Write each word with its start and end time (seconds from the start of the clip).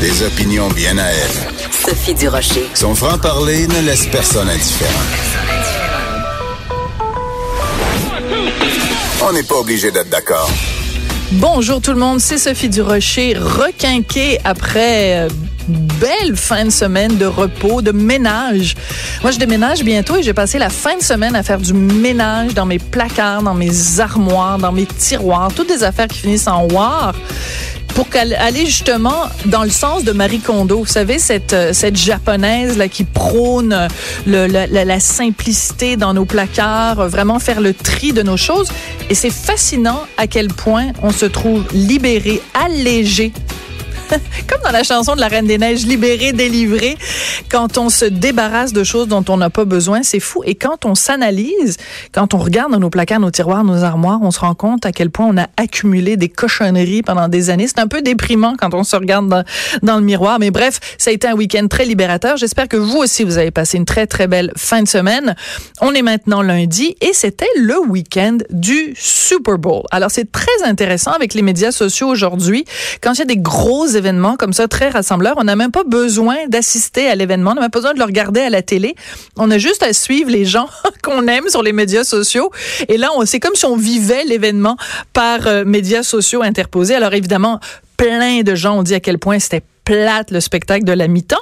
Des 0.00 0.22
opinions 0.22 0.68
bien 0.68 0.96
à 0.98 1.06
elle. 1.06 1.68
Sophie 1.72 2.14
Durocher. 2.14 2.68
Son 2.74 2.94
franc-parler 2.94 3.66
ne 3.66 3.80
laisse 3.80 4.06
personne 4.06 4.48
indifférent. 4.48 4.92
On 9.28 9.32
n'est 9.32 9.42
pas 9.42 9.56
obligé 9.56 9.90
d'être 9.90 10.08
d'accord. 10.08 10.50
Bonjour 11.32 11.80
tout 11.80 11.92
le 11.92 11.98
monde, 11.98 12.20
c'est 12.20 12.38
Sophie 12.38 12.68
Durocher, 12.68 13.34
requinquée 13.36 14.38
après 14.44 15.18
euh, 15.18 15.28
belle 15.68 16.36
fin 16.36 16.64
de 16.64 16.70
semaine 16.70 17.16
de 17.16 17.26
repos, 17.26 17.82
de 17.82 17.92
ménage. 17.92 18.74
Moi, 19.22 19.30
je 19.30 19.38
déménage 19.38 19.82
bientôt 19.82 20.16
et 20.16 20.22
j'ai 20.22 20.34
passé 20.34 20.58
la 20.58 20.70
fin 20.70 20.96
de 20.96 21.02
semaine 21.02 21.36
à 21.36 21.42
faire 21.42 21.58
du 21.58 21.72
ménage 21.72 22.54
dans 22.54 22.66
mes 22.66 22.78
placards, 22.78 23.42
dans 23.42 23.54
mes 23.54 24.00
armoires, 24.00 24.58
dans 24.58 24.72
mes 24.72 24.86
tiroirs, 24.86 25.50
toutes 25.54 25.68
des 25.68 25.84
affaires 25.84 26.08
qui 26.08 26.20
finissent 26.20 26.48
en 26.48 26.66
war 26.68 27.14
pour 27.98 28.06
aller 28.14 28.64
justement 28.64 29.24
dans 29.46 29.64
le 29.64 29.70
sens 29.70 30.04
de 30.04 30.12
Marie 30.12 30.38
Kondo. 30.38 30.78
Vous 30.78 30.86
savez, 30.86 31.18
cette, 31.18 31.52
euh, 31.52 31.72
cette 31.72 31.96
japonaise 31.96 32.78
là, 32.78 32.86
qui 32.86 33.02
prône 33.02 33.88
la, 34.24 35.00
simplicité 35.00 35.96
dans 35.96 36.14
nos 36.14 36.24
placards, 36.24 37.00
euh, 37.00 37.08
vraiment 37.08 37.40
faire 37.40 37.60
le 37.60 37.74
tri 37.74 38.12
de 38.12 38.22
nos 38.22 38.36
choses. 38.36 38.68
Et 39.10 39.16
c'est 39.16 39.32
fascinant 39.32 40.02
à 40.16 40.28
quel 40.28 40.46
point 40.46 40.92
on 41.02 41.10
se 41.10 41.26
trouve 41.26 41.64
libéré, 41.72 42.40
allégé 42.54 43.32
comme 44.48 44.60
dans 44.62 44.70
la 44.70 44.82
chanson 44.82 45.14
de 45.14 45.20
la 45.20 45.28
Reine 45.28 45.46
des 45.46 45.58
Neiges, 45.58 45.86
libéré, 45.86 46.32
délivré, 46.32 46.96
quand 47.50 47.78
on 47.78 47.90
se 47.90 48.04
débarrasse 48.04 48.72
de 48.72 48.84
choses 48.84 49.08
dont 49.08 49.24
on 49.28 49.36
n'a 49.36 49.50
pas 49.50 49.64
besoin, 49.64 50.02
c'est 50.02 50.20
fou. 50.20 50.42
Et 50.44 50.54
quand 50.54 50.84
on 50.84 50.94
s'analyse, 50.94 51.76
quand 52.12 52.34
on 52.34 52.38
regarde 52.38 52.72
dans 52.72 52.80
nos 52.80 52.90
placards, 52.90 53.20
nos 53.20 53.30
tiroirs, 53.30 53.64
nos 53.64 53.84
armoires, 53.84 54.20
on 54.22 54.30
se 54.30 54.40
rend 54.40 54.54
compte 54.54 54.86
à 54.86 54.92
quel 54.92 55.10
point 55.10 55.26
on 55.26 55.36
a 55.36 55.48
accumulé 55.56 56.16
des 56.16 56.28
cochonneries 56.28 57.02
pendant 57.02 57.28
des 57.28 57.50
années. 57.50 57.66
C'est 57.66 57.80
un 57.80 57.86
peu 57.88 58.02
déprimant 58.02 58.54
quand 58.58 58.74
on 58.74 58.84
se 58.84 58.96
regarde 58.96 59.44
dans, 59.82 59.96
le 59.96 60.04
miroir. 60.04 60.38
Mais 60.38 60.50
bref, 60.50 60.80
ça 60.98 61.10
a 61.10 61.12
été 61.12 61.26
un 61.28 61.34
week-end 61.34 61.66
très 61.68 61.84
libérateur. 61.84 62.36
J'espère 62.36 62.68
que 62.68 62.76
vous 62.76 62.96
aussi, 62.96 63.24
vous 63.24 63.38
avez 63.38 63.50
passé 63.50 63.76
une 63.76 63.84
très, 63.84 64.06
très 64.06 64.26
belle 64.26 64.52
fin 64.56 64.82
de 64.82 64.88
semaine. 64.88 65.34
On 65.80 65.92
est 65.92 66.02
maintenant 66.02 66.42
lundi 66.42 66.96
et 67.00 67.12
c'était 67.12 67.48
le 67.56 67.78
week-end 67.78 68.38
du 68.50 68.94
Super 68.96 69.58
Bowl. 69.58 69.82
Alors, 69.90 70.10
c'est 70.10 70.30
très 70.30 70.62
intéressant 70.64 71.12
avec 71.12 71.34
les 71.34 71.42
médias 71.42 71.72
sociaux 71.72 72.08
aujourd'hui. 72.08 72.64
Quand 73.02 73.14
il 73.14 73.18
y 73.18 73.22
a 73.22 73.26
des 73.26 73.36
gros 73.36 73.86
événements 73.98 74.36
comme 74.36 74.52
ça, 74.52 74.68
très 74.68 74.88
rassembleurs. 74.88 75.34
On 75.36 75.44
n'a 75.44 75.56
même 75.56 75.72
pas 75.72 75.84
besoin 75.84 76.36
d'assister 76.48 77.08
à 77.08 77.14
l'événement. 77.14 77.52
On 77.52 77.54
n'a 77.54 77.60
même 77.62 77.70
pas 77.70 77.80
besoin 77.80 77.94
de 77.94 77.98
le 77.98 78.04
regarder 78.04 78.40
à 78.40 78.50
la 78.50 78.62
télé. 78.62 78.94
On 79.36 79.50
a 79.50 79.58
juste 79.58 79.82
à 79.82 79.92
suivre 79.92 80.30
les 80.30 80.44
gens 80.44 80.68
qu'on 81.02 81.26
aime 81.26 81.48
sur 81.48 81.62
les 81.62 81.72
médias 81.72 82.04
sociaux. 82.04 82.50
Et 82.88 82.96
là, 82.96 83.10
c'est 83.26 83.40
comme 83.40 83.54
si 83.54 83.66
on 83.66 83.76
vivait 83.76 84.24
l'événement 84.24 84.76
par 85.12 85.46
euh, 85.46 85.64
médias 85.64 86.02
sociaux 86.02 86.42
interposés. 86.42 86.94
Alors 86.94 87.12
évidemment, 87.12 87.60
plein 87.96 88.42
de 88.42 88.54
gens 88.54 88.78
ont 88.78 88.82
dit 88.82 88.94
à 88.94 89.00
quel 89.00 89.18
point 89.18 89.38
c'était 89.38 89.62
plate 89.84 90.30
le 90.30 90.40
spectacle 90.40 90.84
de 90.84 90.92
la 90.92 91.08
mi-temps. 91.08 91.36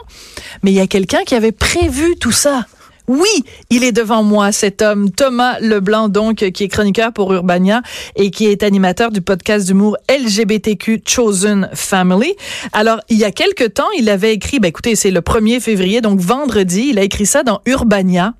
Mais 0.63 0.71
il 0.71 0.75
y 0.75 0.81
a 0.81 0.87
quelqu'un 0.87 1.25
qui 1.27 1.35
avait 1.35 1.53
prévu 1.53 2.17
tout 2.17 2.33
ça. 2.33 2.65
Oui, 3.09 3.45
il 3.71 3.85
est 3.85 3.93
devant 3.93 4.23
moi, 4.23 4.51
cet 4.53 4.83
homme, 4.83 5.11
Thomas 5.11 5.59
Leblanc, 5.61 6.09
donc, 6.09 6.37
qui 6.37 6.65
est 6.65 6.69
chroniqueur 6.69 7.13
pour 7.13 7.33
Urbania 7.33 7.83
et 8.17 8.31
qui 8.31 8.47
est 8.47 8.63
animateur 8.63 9.11
du 9.11 9.21
podcast 9.21 9.67
d'humour 9.67 9.97
LGBTQ 10.11 11.03
Chosen 11.07 11.71
Family. 11.73 12.35
Alors, 12.73 13.01
il 13.09 13.19
y 13.19 13.25
a 13.25 13.31
quelque 13.31 13.65
temps, 13.65 13.89
il 13.97 14.09
avait 14.09 14.35
écrit, 14.35 14.59
ben 14.59 14.69
écoutez, 14.69 14.97
c'est 14.97 15.11
le 15.11 15.21
1er 15.21 15.61
février, 15.61 16.01
donc 16.01 16.19
vendredi, 16.21 16.89
il 16.91 16.99
a 16.99 17.03
écrit 17.03 17.27
ça 17.27 17.43
dans 17.43 17.61
Urbania. 17.67 18.35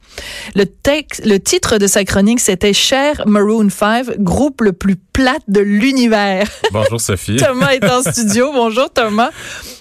Le 0.55 0.67
texte, 0.67 1.25
le 1.25 1.39
titre 1.39 1.79
de 1.79 1.87
sa 1.87 2.05
chronique, 2.05 2.41
c'était 2.41 2.73
Cher 2.73 3.23
Maroon 3.27 3.69
5, 3.71 4.19
groupe 4.19 4.63
le 4.63 4.73
plus 4.73 4.97
plate 5.17 5.45
de 5.49 5.61
l'univers. 5.61 6.47
Bonjour 6.73 7.01
Sophie. 7.01 7.37
Thomas 7.37 7.71
est 7.71 7.85
en 7.87 8.03
studio. 8.03 8.53
Bonjour 8.53 8.91
Thomas. 8.93 9.31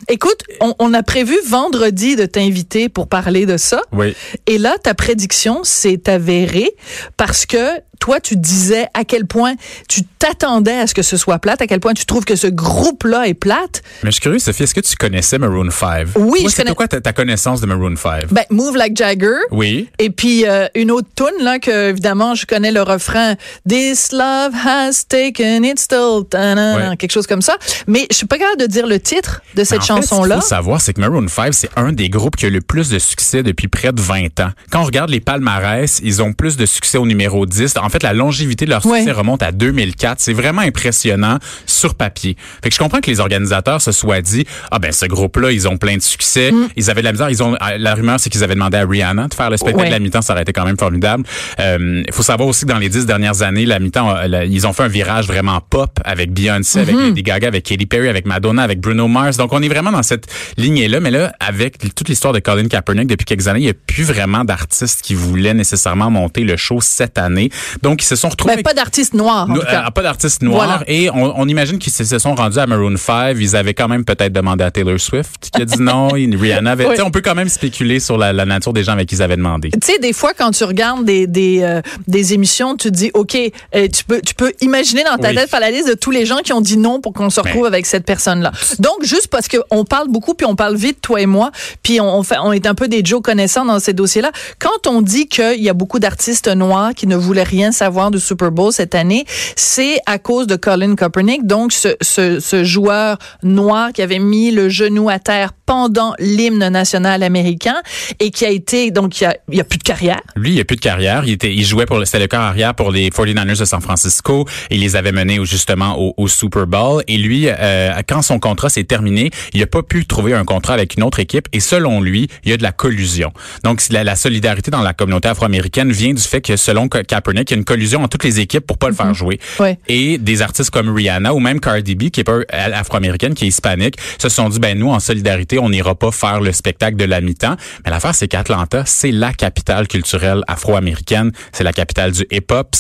Écoute, 0.07 0.40
on, 0.62 0.73
on 0.79 0.94
a 0.94 1.03
prévu 1.03 1.35
vendredi 1.46 2.16
de 2.16 2.25
t'inviter 2.25 2.88
pour 2.88 3.09
parler 3.09 3.46
de 3.46 3.57
ça. 3.57 3.81
Oui. 3.91 4.16
Et 4.47 4.57
là, 4.57 4.78
ta 4.81 4.94
prédiction 4.94 5.66
s'est 5.66 6.09
avérée 6.09 6.72
parce 7.18 7.46
que 7.46 7.57
toi, 8.00 8.19
tu 8.19 8.35
disais 8.35 8.88
à 8.94 9.03
quel 9.03 9.25
point 9.25 9.56
tu 9.88 10.01
t'attendais 10.03 10.79
à 10.79 10.88
ce 10.88 10.94
que 10.94 11.01
ce 11.01 11.17
soit 11.17 11.39
plate, 11.39 11.61
à 11.61 11.67
quel 11.67 11.79
point 11.79 11.94
tu 11.94 12.06
trouves 12.06 12.25
que 12.25 12.35
ce 12.35 12.47
groupe-là 12.47 13.28
est 13.28 13.33
plate. 13.33 13.83
Mais 14.03 14.11
je 14.11 14.16
suis 14.16 14.22
curieux, 14.22 14.39
Sophie, 14.39 14.63
est-ce 14.63 14.73
que 14.73 14.81
tu 14.81 14.95
connaissais 14.95 15.38
Maroon 15.38 15.69
5? 15.69 16.07
Oui, 16.16 16.41
Moi, 16.41 16.51
je 16.51 16.55
connais. 16.55 16.73
quoi 16.73 16.88
ta, 16.88 17.01
ta, 17.01 17.13
connaissance 17.13 17.61
de 17.61 17.66
Maroon 17.66 17.95
5? 17.95 18.28
Ben, 18.31 18.44
Move 18.50 18.78
Like 18.78 18.95
Jagger. 18.95 19.38
Oui. 19.51 19.89
Et 20.00 20.09
puis, 20.09 20.45
euh, 20.47 20.67
une 20.75 20.91
autre 20.91 21.07
tune 21.16 21.44
là, 21.44 21.59
que, 21.59 21.89
évidemment, 21.89 22.35
je 22.35 22.45
connais 22.45 22.72
le 22.72 22.81
refrain. 22.81 23.35
This 23.67 24.11
love 24.11 24.53
has 24.66 25.03
taken 25.07 25.63
its 25.63 25.88
toll. 25.88 26.25
Ouais. 26.34 26.97
Quelque 26.97 27.11
chose 27.11 27.28
comme 27.28 27.41
ça. 27.41 27.57
Mais 27.88 28.07
je 28.09 28.17
suis 28.17 28.28
pas 28.28 28.38
capable 28.38 28.61
de 28.61 28.67
dire 28.67 28.88
le 28.88 29.00
titre 29.00 29.41
de 29.55 29.63
cette 29.63 29.84
chanson-là. 29.84 30.35
Ce 30.35 30.39
qu'il 30.39 30.41
faut 30.41 30.47
savoir, 30.47 30.81
c'est 30.81 30.94
que 30.94 31.01
Maroon 31.01 31.28
5, 31.28 31.53
c'est 31.53 31.69
un 31.75 31.91
des 31.91 32.09
groupes 32.09 32.35
qui 32.35 32.45
a 32.45 32.50
le 32.50 32.61
plus 32.61 32.89
de 32.89 33.00
succès 33.00 33.44
depuis 33.44 33.67
près 33.67 33.91
de 33.91 34.01
20 34.01 34.39
ans. 34.39 34.50
Quand 34.72 34.81
on 34.81 34.85
regarde 34.85 35.09
les 35.09 35.19
palmarès, 35.19 36.00
ils 36.03 36.22
ont 36.22 36.34
plus 36.34 36.57
de 36.57 36.66
succès 36.66 36.97
au 36.97 37.05
numéro 37.05 37.45
10. 37.45 37.73
En 37.85 37.90
fait, 37.90 38.03
la 38.03 38.13
longévité 38.13 38.66
de 38.66 38.72
leur 38.72 38.81
succès 38.81 39.06
ouais. 39.06 39.12
remonte 39.12 39.44
à 39.44 39.51
2004. 39.51 40.19
C'est 40.19 40.34
vraiment 40.34 40.62
impressionnant 40.62 41.38
sur 41.66 41.96
papier. 41.96 42.35
Fait 42.63 42.69
que 42.69 42.75
je 42.75 42.79
comprends 42.79 43.00
que 43.00 43.09
les 43.09 43.19
organisateurs 43.19 43.81
se 43.81 43.91
soient 43.91 44.22
dit, 44.22 44.46
ah 44.72 44.79
ben 44.79 44.91
ce 44.91 45.06
groupe-là, 45.06 45.51
ils 45.51 45.68
ont 45.68 45.78
plein 45.78 45.97
de 45.97 46.01
succès. 46.01 46.51
Mm. 46.51 46.69
Ils 46.75 46.90
avaient 46.90 47.01
de 47.01 47.06
la 47.06 47.12
misère. 47.12 47.29
Ils 47.29 47.44
ont 47.44 47.56
la 47.78 47.96
rumeur, 47.96 48.19
c'est 48.19 48.29
qu'ils 48.29 48.44
avaient 48.44 48.56
demandé 48.56 48.78
à 48.78 48.85
Rihanna 48.85 49.28
de 49.28 49.34
faire 49.34 49.50
le 49.50 49.57
spectacle 49.57 49.84
ouais. 49.84 49.90
de 49.90 49.94
la 49.94 50.00
mi-temps. 50.00 50.22
Ça 50.22 50.34
aurait 50.34 50.41
été 50.41 50.53
quand 50.53 50.66
même 50.66 50.78
formidable. 50.78 51.23
Il 51.59 51.63
euh, 51.63 52.03
faut 52.12 52.23
savoir 52.23 52.47
aussi 52.50 52.66
que 52.66 52.72
dans 52.72 52.79
les 52.79 52.90
dix 52.90 53.06
dernières 53.06 53.41
années, 53.41 53.66
la 53.66 53.79
mi-temps, 53.79 54.16
ils 54.50 54.66
ont 54.67 54.73
fait 54.73 54.84
un 54.84 54.88
virage 54.88 55.28
vraiment 55.28 55.62
pop 55.62 56.00
avec 56.03 56.31
Beyoncé, 56.34 56.79
mm 56.79 56.84
-hmm. 56.84 56.90
avec 56.90 56.96
Lady 56.96 57.23
Gaga, 57.23 57.47
avec 57.47 57.63
Katy 57.63 57.85
Perry, 57.85 58.07
avec 58.09 58.25
Madonna, 58.25 58.63
avec 58.63 58.79
Bruno 58.79 59.07
Mars. 59.07 59.38
Donc 59.38 59.53
on 59.53 59.62
est 59.62 59.69
vraiment 59.69 59.91
dans 59.91 60.03
cette 60.03 60.28
lignée-là. 60.57 61.00
Mais 61.00 61.12
là, 61.12 61.34
avec 61.40 61.78
toute 61.96 62.09
l'histoire 62.09 62.34
de 62.34 62.40
Colin 62.40 62.67
Kaepernick 62.67 63.07
depuis 63.07 63.25
quelques 63.25 63.47
années, 63.47 63.59
il 63.59 63.63
n'y 63.63 63.69
a 63.69 63.79
plus 63.94 64.03
vraiment 64.03 64.44
d'artistes 64.44 65.02
qui 65.02 65.13
voulaient 65.13 65.53
nécessairement 65.53 66.09
monter 66.09 66.44
le 66.44 66.57
show 66.57 66.79
cette 66.81 67.17
année. 67.17 67.50
Donc 67.81 68.03
ils 68.03 68.07
se 68.07 68.15
sont 68.15 68.29
retrouvés. 68.29 68.55
Ben, 68.55 68.63
pas 68.63 68.73
d'artistes 68.73 69.13
noirs. 69.13 69.49
En 69.49 69.55
tout 69.55 69.61
cas. 69.61 69.85
Euh, 69.87 69.91
pas 69.91 70.01
d'artistes 70.01 70.41
noirs. 70.41 70.65
Voilà. 70.65 70.83
Et 70.87 71.09
on, 71.09 71.39
on 71.39 71.47
imagine 71.47 71.79
qu'ils 71.79 71.93
se 71.93 72.19
sont 72.19 72.35
rendus 72.35 72.59
à 72.59 72.67
Maroon 72.67 72.97
5. 72.97 73.35
Ils 73.39 73.55
avaient 73.55 73.73
quand 73.73 73.87
même 73.87 74.05
peut-être 74.05 74.33
demandé 74.33 74.63
à 74.63 74.71
Taylor 74.71 74.99
Swift 74.99 75.49
qui 75.53 75.61
a 75.61 75.65
dit 75.65 75.81
non. 75.81 76.09
Rihanna 76.35 76.71
avait. 76.71 76.85
Oui. 76.87 76.95
On 77.03 77.11
peut 77.11 77.21
quand 77.21 77.35
même 77.35 77.49
spéculer 77.49 77.99
sur 77.99 78.17
la, 78.17 78.33
la, 78.33 78.45
nature 78.45 78.73
des 78.73 78.83
gens 78.83 78.93
avec 78.93 79.09
qui 79.09 79.15
ils 79.15 79.21
avaient 79.21 79.37
demandé. 79.37 79.69
Tu 79.71 79.79
sais, 79.83 79.99
des 79.99 80.13
fois, 80.13 80.33
quand 80.33 80.51
tu 80.51 80.63
regardes 80.63 81.05
des, 81.05 81.27
des, 81.27 81.61
euh, 81.61 81.81
des 82.07 82.33
émissions, 82.33 82.75
tu 82.75 82.89
te 82.89 82.95
dis, 82.95 83.11
OK, 83.13 83.35
euh, 83.35 83.87
tu, 83.87 84.03
peux, 84.03 84.21
tu 84.21 84.33
peux 84.33 84.51
imaginer 84.61 85.03
dans 85.03 85.17
ta 85.17 85.29
oui. 85.29 85.35
tête 85.35 85.49
faire 85.49 85.59
la 85.59 85.71
liste 85.71 85.87
de 85.87 85.93
tous 85.93 86.11
les 86.11 86.25
gens 86.25 86.37
qui 86.43 86.53
ont 86.53 86.61
dit 86.61 86.77
non 86.77 87.01
pour 87.01 87.13
qu'on 87.13 87.29
se 87.29 87.39
retrouve 87.39 87.63
Mais... 87.63 87.67
avec 87.67 87.85
cette 87.85 88.05
personne-là. 88.05 88.51
Donc, 88.79 89.03
juste 89.03 89.27
parce 89.27 89.47
qu'on 89.47 89.85
parle 89.85 90.09
beaucoup, 90.09 90.33
puis 90.33 90.45
on 90.45 90.55
parle 90.55 90.75
vite, 90.75 90.99
toi 91.01 91.21
et 91.21 91.25
moi, 91.25 91.51
puis 91.83 92.01
on, 92.01 92.23
fait, 92.23 92.37
on 92.41 92.51
est 92.51 92.65
un 92.65 92.75
peu 92.75 92.87
des 92.87 93.03
Joe 93.03 93.21
connaissants 93.21 93.65
dans 93.65 93.79
ces 93.79 93.93
dossiers-là. 93.93 94.31
Quand 94.59 94.87
on 94.87 95.01
dit 95.01 95.27
qu'il 95.27 95.61
y 95.61 95.69
a 95.69 95.73
beaucoup 95.73 95.99
d'artistes 95.99 96.47
noirs 96.47 96.93
qui 96.93 97.07
ne 97.07 97.16
voulaient 97.16 97.43
rien 97.43 97.65
savoir 97.72 98.12
du 98.12 98.20
Super 98.20 98.52
Bowl 98.52 98.72
cette 98.72 98.96
année, 98.96 99.26
c'est 99.56 100.00
à 100.06 100.17
cause 100.20 100.47
de 100.47 100.56
Colin 100.56 100.96
Kaepernick, 100.96 101.46
donc 101.46 101.72
ce, 101.72 101.96
ce, 102.02 102.64
joueur 102.64 103.17
noir 103.44 103.91
qui 103.94 104.02
avait 104.02 104.20
mis 104.20 104.52
le 104.52 104.70
genou 104.70 105.09
à 105.09 105.20
terre 105.20 105.52
pendant 105.66 106.14
l'hymne 106.20 106.67
national 106.70 107.23
américain 107.23 107.76
et 108.20 108.32
qui 108.32 108.46
a 108.46 108.50
été 108.50 108.91
donc 108.91 109.20
il 109.20 109.26
a, 109.26 109.29
a 109.59 109.64
plus 109.64 109.78
de 109.78 109.84
carrière. 109.84 110.22
Lui, 110.35 110.53
il 110.53 110.59
a 110.59 110.66
plus 110.66 110.76
de 110.76 110.82
carrière. 110.82 111.23
Il 111.26 111.34
était, 111.34 111.53
il 111.53 111.66
jouait 111.66 111.85
pour 111.85 112.06
c'était 112.06 112.20
le 112.20 112.28
corps 112.28 112.40
arrière 112.40 112.73
pour 112.76 112.91
les 112.91 113.09
49ers 113.09 113.59
de 113.59 113.66
San 113.66 113.82
Francisco 113.82 114.46
il 114.70 114.82
les 114.82 114.96
avait 114.96 115.12
menés 115.12 115.40
justement 115.44 116.00
au, 116.00 116.14
au 116.17 116.28
Super 116.28 116.67
Bowl. 116.67 117.03
Et 117.08 117.17
lui, 117.17 117.47
euh, 117.47 117.94
quand 118.08 118.22
son 118.22 118.40
contrat 118.40 118.70
s'est 118.70 118.84
terminé, 118.84 119.32
il 119.53 119.59
n'a 119.59 119.67
pas 119.67 119.84
pu 119.84 120.06
trouver 120.06 120.34
un 120.34 120.44
contrat 120.44 120.73
avec 120.73 120.96
une 120.96 121.03
autre 121.03 121.20
équipe 121.20 121.47
et 121.53 121.59
selon 121.59 122.02
lui, 122.02 122.28
il 122.44 122.52
y 122.52 122.53
a 122.53 122.58
de 122.58 122.64
la 122.64 122.72
collusion. 122.72 123.32
Donc 123.64 123.82
la, 123.90 124.03
la 124.03 124.16
solidarité 124.16 124.72
dans 124.72 124.82
la 124.82 124.94
communauté 124.94 125.28
afro-américaine 125.28 125.91
vient 125.91 126.14
du 126.14 126.22
fait 126.22 126.41
que 126.41 126.56
selon 126.56 126.88
Kaepernick, 126.88 127.52
qu'il 127.55 127.57
y 127.57 127.57
a 127.57 127.59
une 127.59 127.66
collusion 127.66 127.99
entre 128.02 128.09
toutes 128.09 128.23
les 128.23 128.40
équipes 128.40 128.66
pour 128.66 128.78
pas 128.78 128.90
le 128.90 128.96
faire 128.96 129.13
jouer. 129.13 129.40
Ouais. 129.59 129.78
Et 129.87 130.17
des 130.17 130.41
artistes 130.41 130.69
comme 130.69 130.93
Rihanna 130.93 131.34
ou 131.34 131.40
même 131.40 131.59
Cardi 131.59 131.96
B, 131.96 132.09
qui 132.09 132.22
est 132.22 132.23
pas 132.23 132.40
afro-américaine, 132.52 133.34
qui 133.34 133.46
est 133.46 133.47
hispanique, 133.47 133.97
se 134.17 134.29
sont 134.29 134.49
dit, 134.49 134.59
ben 134.59 134.78
nous, 134.78 134.90
en 134.90 134.99
solidarité, 134.99 135.59
on 135.59 135.69
n'ira 135.69 135.96
pas 135.96 136.11
faire 136.11 136.41
le 136.41 136.52
spectacle 136.52 136.97
de 136.97 137.05
la 137.05 137.22
mi-temps. 137.22 137.55
Mais 137.84 137.91
l'affaire, 137.91 138.16
c'est 138.16 138.28
qu'Atlanta, 138.28 138.84
c'est 138.85 139.11
la 139.11 139.34
capitale 139.34 139.87
culturelle 139.87 140.41
afro-américaine. 140.47 141.31
C'est 141.52 141.63
la 141.63 141.73
capitale 141.73 142.11
du 142.11 142.25
hip-hop. 142.31 142.75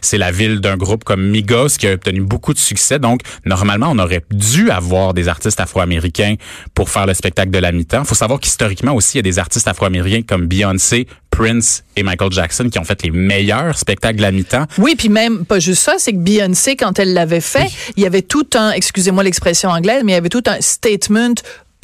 C'est 0.00 0.18
la 0.18 0.30
ville 0.30 0.60
d'un 0.60 0.76
groupe 0.76 1.04
comme 1.04 1.22
Migos 1.28 1.76
qui 1.78 1.86
a 1.86 1.92
obtenu 1.92 2.20
beaucoup 2.20 2.54
de 2.54 2.58
succès. 2.58 2.98
Donc, 2.98 3.20
normalement, 3.44 3.88
on 3.90 3.98
aurait 3.98 4.22
dû 4.30 4.70
avoir 4.70 5.14
des 5.14 5.28
artistes 5.28 5.60
afro-américains 5.60 6.34
pour 6.74 6.90
faire 6.90 7.06
le 7.06 7.14
spectacle 7.14 7.50
de 7.50 7.58
la 7.58 7.72
mi-temps. 7.72 8.04
faut 8.04 8.14
savoir 8.14 8.40
qu'historiquement 8.40 8.94
aussi, 8.94 9.14
il 9.14 9.18
y 9.18 9.20
a 9.20 9.22
des 9.22 9.38
artistes 9.38 9.68
afro-américains 9.68 10.22
comme 10.22 10.46
Beyoncé, 10.46 11.06
Prince 11.34 11.82
et 11.96 12.04
Michael 12.04 12.30
Jackson 12.30 12.68
qui 12.68 12.78
ont 12.78 12.84
fait 12.84 13.02
les 13.02 13.10
meilleurs 13.10 13.76
spectacles 13.76 14.13
de 14.16 14.22
la 14.22 14.32
mi-temps. 14.32 14.66
Oui, 14.78 14.94
puis 14.96 15.08
même 15.08 15.44
pas 15.44 15.58
juste 15.58 15.82
ça, 15.82 15.94
c'est 15.98 16.12
que 16.12 16.18
Beyoncé, 16.18 16.76
quand 16.76 16.98
elle 16.98 17.12
l'avait 17.12 17.40
fait, 17.40 17.70
il 17.96 18.02
y 18.02 18.06
avait 18.06 18.22
tout 18.22 18.46
un, 18.54 18.70
excusez-moi 18.72 19.22
l'expression 19.22 19.70
anglaise, 19.70 20.02
mais 20.04 20.12
il 20.12 20.14
y 20.14 20.18
avait 20.18 20.28
tout 20.28 20.44
un 20.46 20.60
statement 20.60 21.34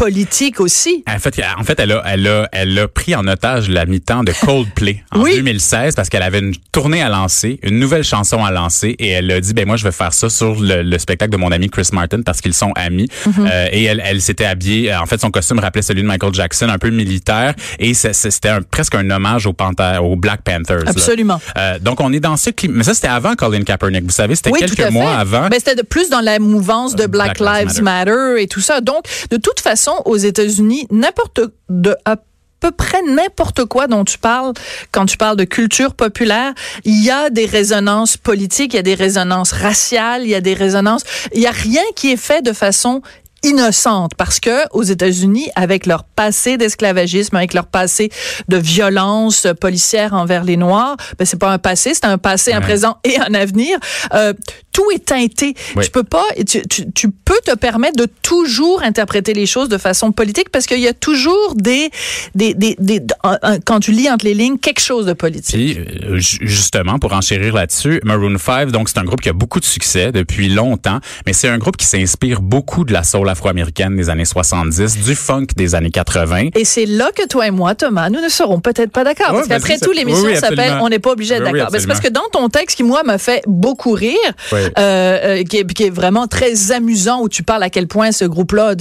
politique 0.05 0.61
aussi. 0.61 1.05
En 1.07 1.19
fait, 1.19 1.41
en 1.59 1.63
fait, 1.63 1.79
elle 1.79 1.93
a, 1.93 2.03
elle 2.07 2.27
a, 2.27 2.49
elle 2.53 2.79
a 2.79 2.89
pris 2.89 3.15
en 3.15 3.27
otage 3.27 3.69
la 3.69 3.85
mi-temps 3.85 4.25
de 4.25 4.33
Coldplay 4.33 5.03
en 5.13 5.21
Oui. 5.21 5.37
2016 5.37 5.95
parce 5.95 6.09
qu'elle 6.09 6.23
avait 6.23 6.39
une 6.39 6.55
tournée 6.73 7.03
à 7.03 7.11
lancer, 7.11 7.61
une 7.63 7.79
nouvelle 7.79 8.03
chanson 8.03 8.43
à 8.43 8.51
lancer 8.51 8.97
et 8.99 9.09
elle 9.09 9.31
a 9.31 9.41
dit, 9.43 9.53
ben 9.53 9.67
moi, 9.67 9.77
je 9.77 9.85
vais 9.85 9.93
faire 9.93 10.15
ça 10.15 10.31
sur 10.31 10.59
le, 10.59 10.83
le 10.83 10.99
spectacle 10.99 11.31
de 11.33 11.37
mon 11.37 11.53
ami 11.53 11.69
Chris 11.69 11.89
Martin 11.93 12.23
parce 12.23 12.41
qu'ils 12.41 12.55
sont 12.55 12.73
amis. 12.77 13.09
Mhm. 13.27 13.47
Euh, 13.51 13.69
et 13.73 13.85
elle, 13.85 14.03
elle 14.05 14.23
s'était 14.23 14.47
habillée, 14.47 14.95
en 14.95 15.05
fait, 15.05 15.21
son 15.21 15.31
costume 15.31 15.59
rappelait 15.59 15.83
celui 15.83 16.01
de 16.03 16.07
Michael 16.07 16.33
Jackson, 16.33 16.71
un 16.71 16.79
peu 16.79 16.89
militaire 16.91 17.55
et 17.79 17.93
c'était 17.93 18.59
presque 18.71 18.95
un 18.95 19.11
hommage 19.11 19.47
aux, 19.47 19.53
Panther, 19.53 19.99
aux 20.03 20.17
Black 20.17 20.41
Panthers. 20.43 20.85
Absolument. 20.89 21.41
Euh, 21.59 21.79
donc, 21.79 22.01
on 22.01 22.11
est 22.13 22.21
dans 22.21 22.39
ce 22.39 22.49
climat. 22.51 22.75
Mais 22.79 22.85
ça, 22.85 22.95
c'était 22.95 23.09
avant 23.09 23.35
Colin 23.35 23.63
Kaepernick. 23.65 24.05
Vous 24.05 24.11
savez, 24.11 24.35
c'était 24.35 24.51
Oui, 24.51 24.61
quelques 24.61 24.91
mois 24.91 25.15
avant. 25.17 25.49
Ben, 25.49 25.59
c'était 25.63 25.83
plus 25.85 26.09
dans 26.09 26.21
la 26.21 26.39
mouvance 26.39 26.97
de 26.97 27.03
Euh, 27.05 27.07
Black, 27.07 27.39
Lives 27.39 27.83
Matter. 27.83 28.37
et 28.41 28.47
tout 28.47 28.61
ça. 28.61 28.81
Donc, 28.81 29.05
de 29.31 29.37
toute 29.37 29.61
façon, 29.61 29.90
aux 30.05 30.17
États-Unis, 30.17 30.87
n'importe 30.91 31.41
de 31.69 31.97
à 32.05 32.17
peu 32.61 32.71
près 32.71 33.01
n'importe 33.03 33.65
quoi 33.65 33.87
dont 33.87 34.05
tu 34.05 34.19
parles 34.19 34.53
quand 34.93 35.07
tu 35.07 35.17
parles 35.17 35.37
de 35.37 35.45
culture 35.45 35.95
populaire, 35.95 36.53
il 36.85 37.03
y 37.03 37.11
a 37.11 37.31
des 37.31 37.47
résonances 37.47 38.19
politiques, 38.19 38.75
il 38.75 38.77
y 38.77 38.81
a 38.81 38.83
des 38.83 38.95
résonances 38.95 39.53
raciales, 39.53 40.25
il 40.25 40.29
y 40.29 40.35
a 40.35 40.43
des 40.43 40.55
résonances, 40.55 41.03
il 41.35 41.41
y 41.41 41.47
a 41.47 41.53
rien 41.53 41.83
qui 41.97 42.13
est 42.13 42.19
fait 42.19 42.43
de 42.43 42.53
façon 42.53 43.01
innocente 43.43 44.13
parce 44.17 44.41
que 44.41 44.69
aux 44.73 44.83
États-Unis 44.83 45.49
avec 45.55 45.87
leur 45.87 46.05
passé 46.05 46.57
d'esclavagisme 46.57 47.37
avec 47.37 47.55
leur 47.55 47.67
passé 47.67 48.11
de 48.49 48.57
violence 48.57 49.47
policière 49.61 50.13
envers 50.15 50.45
les 50.45 50.57
noirs 50.57 50.97
ben 51.19 51.25
c'est 51.25 51.39
pas 51.39 51.51
un 51.51 51.59
passé 51.59 51.95
c'est 51.95 52.05
un 52.05 52.19
passé 52.19 52.53
un 52.53 52.61
présent 52.61 52.99
et 53.05 53.19
un 53.19 53.35
avenir. 53.35 53.79
Euh, 54.15 54.33
tout 54.73 54.89
est 54.95 55.05
teinté. 55.05 55.55
Oui. 55.75 55.85
tu 55.85 55.91
peux 55.91 56.05
pas 56.05 56.25
tu, 56.47 56.63
tu, 56.69 56.91
tu 56.93 57.11
peux 57.11 57.39
te 57.45 57.55
permettre 57.57 57.97
de 57.97 58.07
toujours 58.23 58.83
interpréter 58.83 59.35
les 59.35 59.47
choses 59.47 59.69
de 59.69 59.79
façon 59.79 60.13
politique 60.13 60.49
parce 60.51 60.67
qu'il 60.67 60.79
y 60.81 60.87
a 60.89 60.95
toujours 60.95 61.55
des 61.57 61.91
des, 62.35 62.55
des, 62.55 62.77
des 62.79 63.01
un- 63.25 63.39
un- 63.43 63.59
quand 63.61 63.81
tu 63.81 63.93
lis 63.93 64.09
entre 64.11 64.25
les 64.25 64.35
lignes 64.35 64.59
quelque 64.59 64.81
chose 64.81 65.07
de 65.07 65.13
politique. 65.13 65.55
Puis, 65.57 65.79
euh, 66.05 66.19
ju- 66.19 66.39
justement, 66.43 66.99
pour 66.99 67.13
enchérir 67.13 67.55
là-dessus, 67.55 68.01
Maroon 68.05 68.37
5, 68.39 68.71
donc 68.71 68.89
c'est 68.89 68.99
un 68.99 69.05
groupe 69.05 69.21
qui 69.21 69.29
a 69.29 69.33
beaucoup 69.33 69.61
de 69.61 69.65
succès 69.65 70.13
depuis 70.13 70.49
longtemps, 70.49 71.01
mais 71.27 71.33
c'est 71.33 71.49
un 71.49 71.59
groupe 71.59 71.77
qui 71.77 71.87
s'inspire 71.87 72.41
beaucoup 72.41 72.85
de 72.85 72.93
la 72.93 73.03
soul 73.03 73.29
afro-américaine 73.31 73.97
des 73.97 74.11
années 74.11 74.25
70, 74.25 74.99
du 74.99 75.15
funk 75.15 75.47
des 75.57 75.75
années 75.75 75.91
80. 75.91 76.49
Et 76.55 76.65
c'est 76.65 76.87
là 76.87 77.11
que 77.15 77.27
toi 77.27 77.47
et 77.47 77.51
moi, 77.51 77.75
Thomas, 77.75 78.11
nous 78.11 78.21
ne 78.21 78.29
serons 78.29 78.61
peut-être 78.61 78.91
pas 78.91 79.05
d'accord. 79.05 79.33
Parce 79.33 79.49
qu'après 79.49 79.75
vas-y, 79.75 79.81
tout, 79.81 79.93
l'émission 79.93 80.25
oui, 80.25 80.33
oui, 80.35 80.39
s'appelle. 80.39 80.79
On 80.81 80.89
n'est 80.89 80.99
pas 80.99 81.13
obligé 81.13 81.35
d'être 81.35 81.45
d'accord. 81.45 81.71
Ben, 81.71 81.81
c'est 81.81 81.87
parce 81.87 82.01
que 82.01 82.09
dans 82.09 82.29
ton 82.33 82.49
texte, 82.49 82.77
qui 82.77 82.83
moi 82.83 83.03
m'a 83.05 83.19
fait 83.19 83.43
beaucoup 83.47 83.93
rire, 83.93 84.17
euh, 84.53 84.69
euh, 84.79 85.43
qui, 85.45 85.59
est, 85.59 85.73
qui 85.73 85.85
est 85.85 85.91
vraiment 85.91 86.27
très 86.27 86.73
amusant, 86.73 87.21
où 87.21 87.29
tu 87.29 87.43
parles 87.43 87.63
à 87.63 87.71
quel 87.71 87.87
point 87.87 88.13
ce 88.13 88.25
groupe-là, 88.25 88.75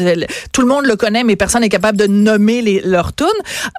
tout 0.52 0.62
le 0.62 0.68
monde 0.68 0.86
le 0.86 0.96
connaît, 0.96 1.24
mais 1.24 1.36
personne 1.36 1.62
n'est 1.62 1.70
capable 1.70 1.98
de 1.98 2.08
nommer 2.08 2.62
les, 2.62 2.82
leurs 2.82 3.14
tunes. 3.14 3.28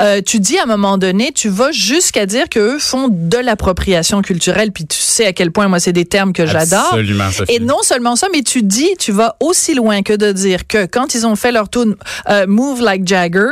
Euh, 0.02 0.20
tu 0.24 0.40
dis 0.40 0.58
à 0.58 0.64
un 0.64 0.66
moment 0.66 0.98
donné, 0.98 1.32
tu 1.32 1.48
vas 1.48 1.72
jusqu'à 1.72 2.26
dire 2.26 2.48
qu'eux 2.48 2.78
font 2.78 3.08
de 3.10 3.38
l'appropriation 3.38 4.22
culturelle, 4.22 4.72
puis 4.72 4.86
tu 4.86 4.98
sais 4.98 5.26
à 5.26 5.32
quel 5.32 5.52
point 5.52 5.68
moi 5.68 5.80
c'est 5.80 5.92
des 5.92 6.04
termes 6.04 6.32
que 6.32 6.46
j'adore. 6.46 6.90
Absolument. 6.92 7.28
Et 7.48 7.60
non 7.60 7.82
seulement 7.82 8.16
ça, 8.16 8.28
mais 8.32 8.42
tu 8.42 8.62
dis, 8.62 8.90
tu 8.98 9.12
vas 9.12 9.36
aussi 9.40 9.74
loin 9.74 10.02
que 10.02 10.12
de 10.12 10.32
dire 10.32 10.59
que 10.68 10.86
quand 10.86 11.14
ils 11.14 11.26
ont 11.26 11.36
fait 11.36 11.52
leur 11.52 11.68
tune 11.68 11.96
euh, 12.28 12.46
Move 12.46 12.82
Like 12.82 13.06
Jagger, 13.06 13.50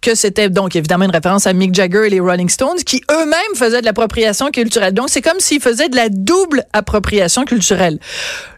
que 0.00 0.14
c'était 0.14 0.48
donc 0.48 0.76
évidemment 0.76 1.04
une 1.04 1.10
référence 1.10 1.46
à 1.46 1.52
Mick 1.52 1.74
Jagger 1.74 2.06
et 2.06 2.10
les 2.10 2.20
Rolling 2.20 2.48
Stones, 2.48 2.78
qui 2.84 3.02
eux-mêmes 3.10 3.56
faisaient 3.56 3.80
de 3.80 3.86
l'appropriation 3.86 4.50
culturelle. 4.50 4.94
Donc 4.94 5.08
c'est 5.08 5.22
comme 5.22 5.40
s'ils 5.40 5.60
faisaient 5.60 5.88
de 5.88 5.96
la 5.96 6.08
double 6.08 6.64
appropriation 6.72 7.44
culturelle. 7.44 7.98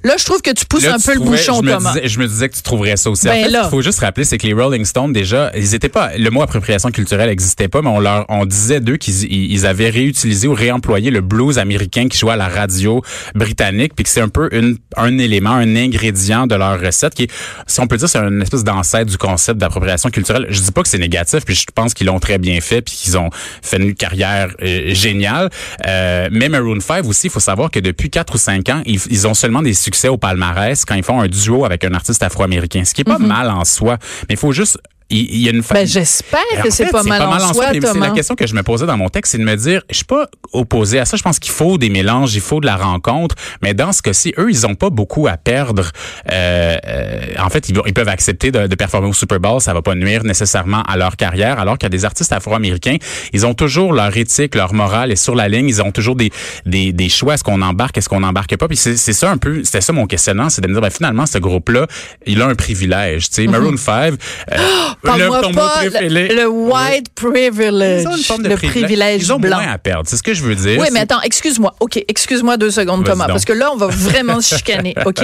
Là, 0.03 0.15
je 0.19 0.25
trouve 0.25 0.41
que 0.41 0.51
tu 0.51 0.65
pousses 0.65 0.85
Là, 0.85 0.95
un 0.95 0.99
tu 0.99 1.07
peu 1.07 1.15
le 1.15 1.21
bouchon, 1.21 1.61
je 1.63 1.71
Thomas. 1.71 1.93
Disais, 1.93 2.09
je 2.09 2.19
me 2.19 2.27
disais 2.27 2.49
que 2.49 2.57
tu 2.57 2.63
trouverais 2.63 2.97
ça 2.97 3.11
aussi. 3.11 3.27
Ben 3.27 3.33
en 3.33 3.45
fait, 3.45 3.51
là. 3.51 3.63
il 3.65 3.71
faut 3.71 3.83
juste 3.83 4.01
rappeler, 4.01 4.25
c'est 4.25 4.39
que 4.39 4.47
les 4.47 4.55
Rolling 4.55 4.85
Stones, 4.85 5.13
déjà, 5.13 5.51
ils 5.55 5.75
étaient 5.75 5.89
pas, 5.89 6.17
le 6.17 6.31
mot 6.31 6.43
appropriation 6.43 6.91
culturelle 6.91 7.29
n'existait 7.29 7.69
pas, 7.69 7.83
mais 7.83 7.91
on 7.91 8.01
leur, 8.01 8.25
on 8.29 8.47
disait 8.47 8.81
d'eux 8.81 8.97
qu'ils 8.97 9.25
ils 9.25 9.61
ils 9.61 9.67
avaient 9.67 9.91
réutilisé 9.91 10.49
ou 10.49 10.55
réemployé 10.55 11.11
le 11.11 11.21
blues 11.21 11.59
américain 11.59 12.09
qui 12.09 12.19
jouait 12.19 12.33
à 12.33 12.37
la 12.37 12.49
radio 12.49 13.03
britannique, 13.35 13.95
puis 13.95 14.05
que 14.05 14.11
c'est 14.11 14.21
un 14.21 14.29
peu 14.29 14.49
une, 14.53 14.79
un 14.97 15.19
élément, 15.19 15.51
un 15.51 15.77
ingrédient 15.77 16.47
de 16.47 16.55
leur 16.55 16.81
recette 16.81 17.15
qui 17.15 17.25
est, 17.25 17.31
si 17.67 17.81
on 17.81 17.87
peut 17.91 17.97
dire, 17.97 18.09
c'est 18.09 18.19
une 18.19 18.41
espèce 18.41 18.65
d'ancêtre 18.65 19.11
du 19.11 19.19
concept 19.19 19.61
d'appropriation 19.61 20.11
culturelle. 20.11 20.47
Je 20.49 20.61
dis 20.61 20.73
pas 20.73 20.83
que 20.83 20.89
c'est 20.89 20.99
négatif, 20.99 21.45
puis 21.45 21.55
je 21.55 21.67
pense 21.75 21.93
qu'ils 21.93 22.07
l'ont 22.07 22.21
très 22.21 22.39
bien 22.39 22.61
fait, 22.61 22.81
puis 22.81 22.95
qu'ils 22.95 23.19
ont 23.19 23.31
fait 23.63 23.77
une 23.77 23.95
carrière 23.95 24.49
euh, 24.63 24.95
géniale. 24.95 25.51
Euh, 25.87 26.29
mais 26.31 26.49
Maroon 26.49 26.81
5 26.81 27.05
aussi, 27.07 27.27
il 27.27 27.31
faut 27.31 27.41
savoir 27.41 27.71
que 27.71 27.81
depuis 27.81 28.11
4 28.11 28.35
ou 28.35 28.39
5 28.39 28.69
ans, 28.71 28.83
ils, 28.87 29.01
ils 29.11 29.27
ont 29.27 29.35
seulement 29.35 29.63
des 29.63 29.75
succès 29.75 30.09
au 30.09 30.17
palmarès 30.17 30.85
quand 30.85 30.95
ils 30.95 31.03
font 31.03 31.21
un 31.21 31.29
duo 31.29 31.65
avec 31.65 31.85
un 31.85 31.93
artiste 31.93 32.23
afro-américain, 32.23 32.85
ce 32.85 32.95
qui 32.95 33.03
est 33.03 33.05
pas 33.05 33.19
mal 33.19 33.51
en 33.51 33.65
soi. 33.65 33.99
Mais 34.29 34.35
il 34.35 34.39
faut 34.39 34.53
juste 34.53 34.79
il, 35.11 35.35
il 35.35 35.41
y 35.43 35.49
a 35.49 35.53
une 35.53 35.63
fa- 35.63 35.75
Ben, 35.75 35.87
j'espère 35.87 36.41
que 36.63 36.71
c'est 36.71 36.91
pas 36.91 37.03
mal 37.03 37.23
en 37.23 37.53
soi, 37.53 37.67
C'est 37.73 37.99
la 37.99 38.11
question 38.11 38.35
que 38.35 38.47
je 38.47 38.55
me 38.55 38.63
posais 38.63 38.87
dans 38.87 38.97
mon 38.97 39.09
texte, 39.09 39.33
c'est 39.33 39.39
de 39.39 39.45
me 39.45 39.57
dire, 39.57 39.83
je 39.91 39.97
suis 39.97 40.05
pas 40.05 40.29
opposé 40.53 40.99
à 40.99 41.05
ça. 41.05 41.17
Je 41.17 41.23
pense 41.23 41.39
qu'il 41.39 41.53
faut 41.53 41.79
des 41.79 41.91
mélanges, 41.91 42.35
il 42.35 42.41
faut 42.41 42.61
de 42.61 42.67
la 42.67 42.77
rencontre. 42.77 43.35
Mais 43.63 43.75
dans 43.75 43.93
ce 43.93 44.03
cas-ci, 44.03 44.33
eux, 44.39 44.51
ils 44.51 44.67
ont 44.67 44.75
pas 44.75 44.91
beaucoup 44.91 45.27
à 45.27 45.37
perdre. 45.37 45.91
Euh, 46.31 46.77
euh, 46.87 47.21
en 47.39 47.49
fait, 47.51 47.69
ils, 47.69 47.93
peuvent 47.93 48.09
accepter 48.09 48.51
de, 48.51 48.67
de 48.67 48.75
performer 48.75 49.09
au 49.09 49.13
Super 49.13 49.41
Bowl. 49.41 49.61
Ça 49.61 49.75
va 49.75 49.83
pas 49.83 49.95
nuire 49.95 50.25
nécessairement 50.25 50.83
à 50.83 50.97
leur 50.97 51.17
carrière. 51.17 51.59
Alors 51.59 51.79
qu'il 51.79 51.87
y 51.87 51.91
a 51.93 51.97
des 51.97 52.05
artistes 52.05 52.33
afro-américains, 52.33 52.97
ils 53.33 53.47
ont 53.47 53.55
toujours 53.55 53.93
leur 53.93 54.17
éthique, 54.17 54.55
leur 54.55 54.73
morale 54.73 55.13
est 55.13 55.17
sur 55.17 55.35
la 55.35 55.49
ligne. 55.49 55.69
Ils 55.69 55.83
ont 55.83 55.93
toujours 55.93 56.17
des, 56.17 56.31
des, 56.67 56.93
des 56.93 57.09
choix. 57.09 57.35
Est-ce 57.35 57.45
qu'on 57.45 57.63
embarque, 57.63 57.99
est-ce 57.99 58.09
qu'on 58.09 58.23
embarque 58.23 58.57
pas? 58.57 58.69
Puis 58.69 58.77
c'est 58.77 58.97
ça 58.97 59.31
un 59.31 59.37
peu, 59.39 59.63
c'était 59.65 59.81
ça 59.81 59.93
mon 59.93 60.07
questionnement, 60.07 60.49
c'est 60.51 60.61
de 60.63 60.69
me 60.69 60.73
dire, 60.73 60.83
ben, 60.83 60.91
finalement, 60.91 61.27
ce 61.27 61.39
groupe-là, 61.39 61.87
il 62.27 62.41
a 62.43 62.47
un 62.47 62.55
privilège. 62.55 63.29
Tu 63.31 63.35
sais, 63.37 63.47
Maroon 63.47 63.77
5, 63.77 64.15
euh, 64.53 64.57
Parle-moi 65.03 65.41
pas 65.53 65.83
le, 65.85 66.35
le 66.35 66.49
white 66.49 67.09
privilege, 67.15 68.03
Ils 68.03 68.09
ont 68.09 68.17
une 68.17 68.23
forme 68.23 68.43
de 68.43 68.49
le 68.49 68.55
privilège. 68.57 68.83
privilège 68.83 69.23
Ils 69.23 69.33
ont 69.33 69.39
blanc. 69.39 69.61
moins 69.61 69.73
à 69.73 69.79
perdre. 69.79 70.05
C'est 70.09 70.17
ce 70.17 70.23
que 70.23 70.35
je 70.35 70.43
veux 70.43 70.55
dire. 70.55 70.79
Oui, 70.81 70.89
mais 70.93 71.01
attends, 71.01 71.21
excuse-moi. 71.23 71.75
OK, 71.81 72.03
excuse-moi 72.09 72.57
deux 72.57 72.71
secondes, 72.71 73.05
Thomas, 73.05 73.25
donc. 73.27 73.35
parce 73.35 73.45
que 73.45 73.53
là, 73.53 73.71
on 73.73 73.77
va 73.77 73.87
vraiment 73.87 74.41
se 74.41 74.55
chicaner, 74.57 74.95
OK? 75.07 75.23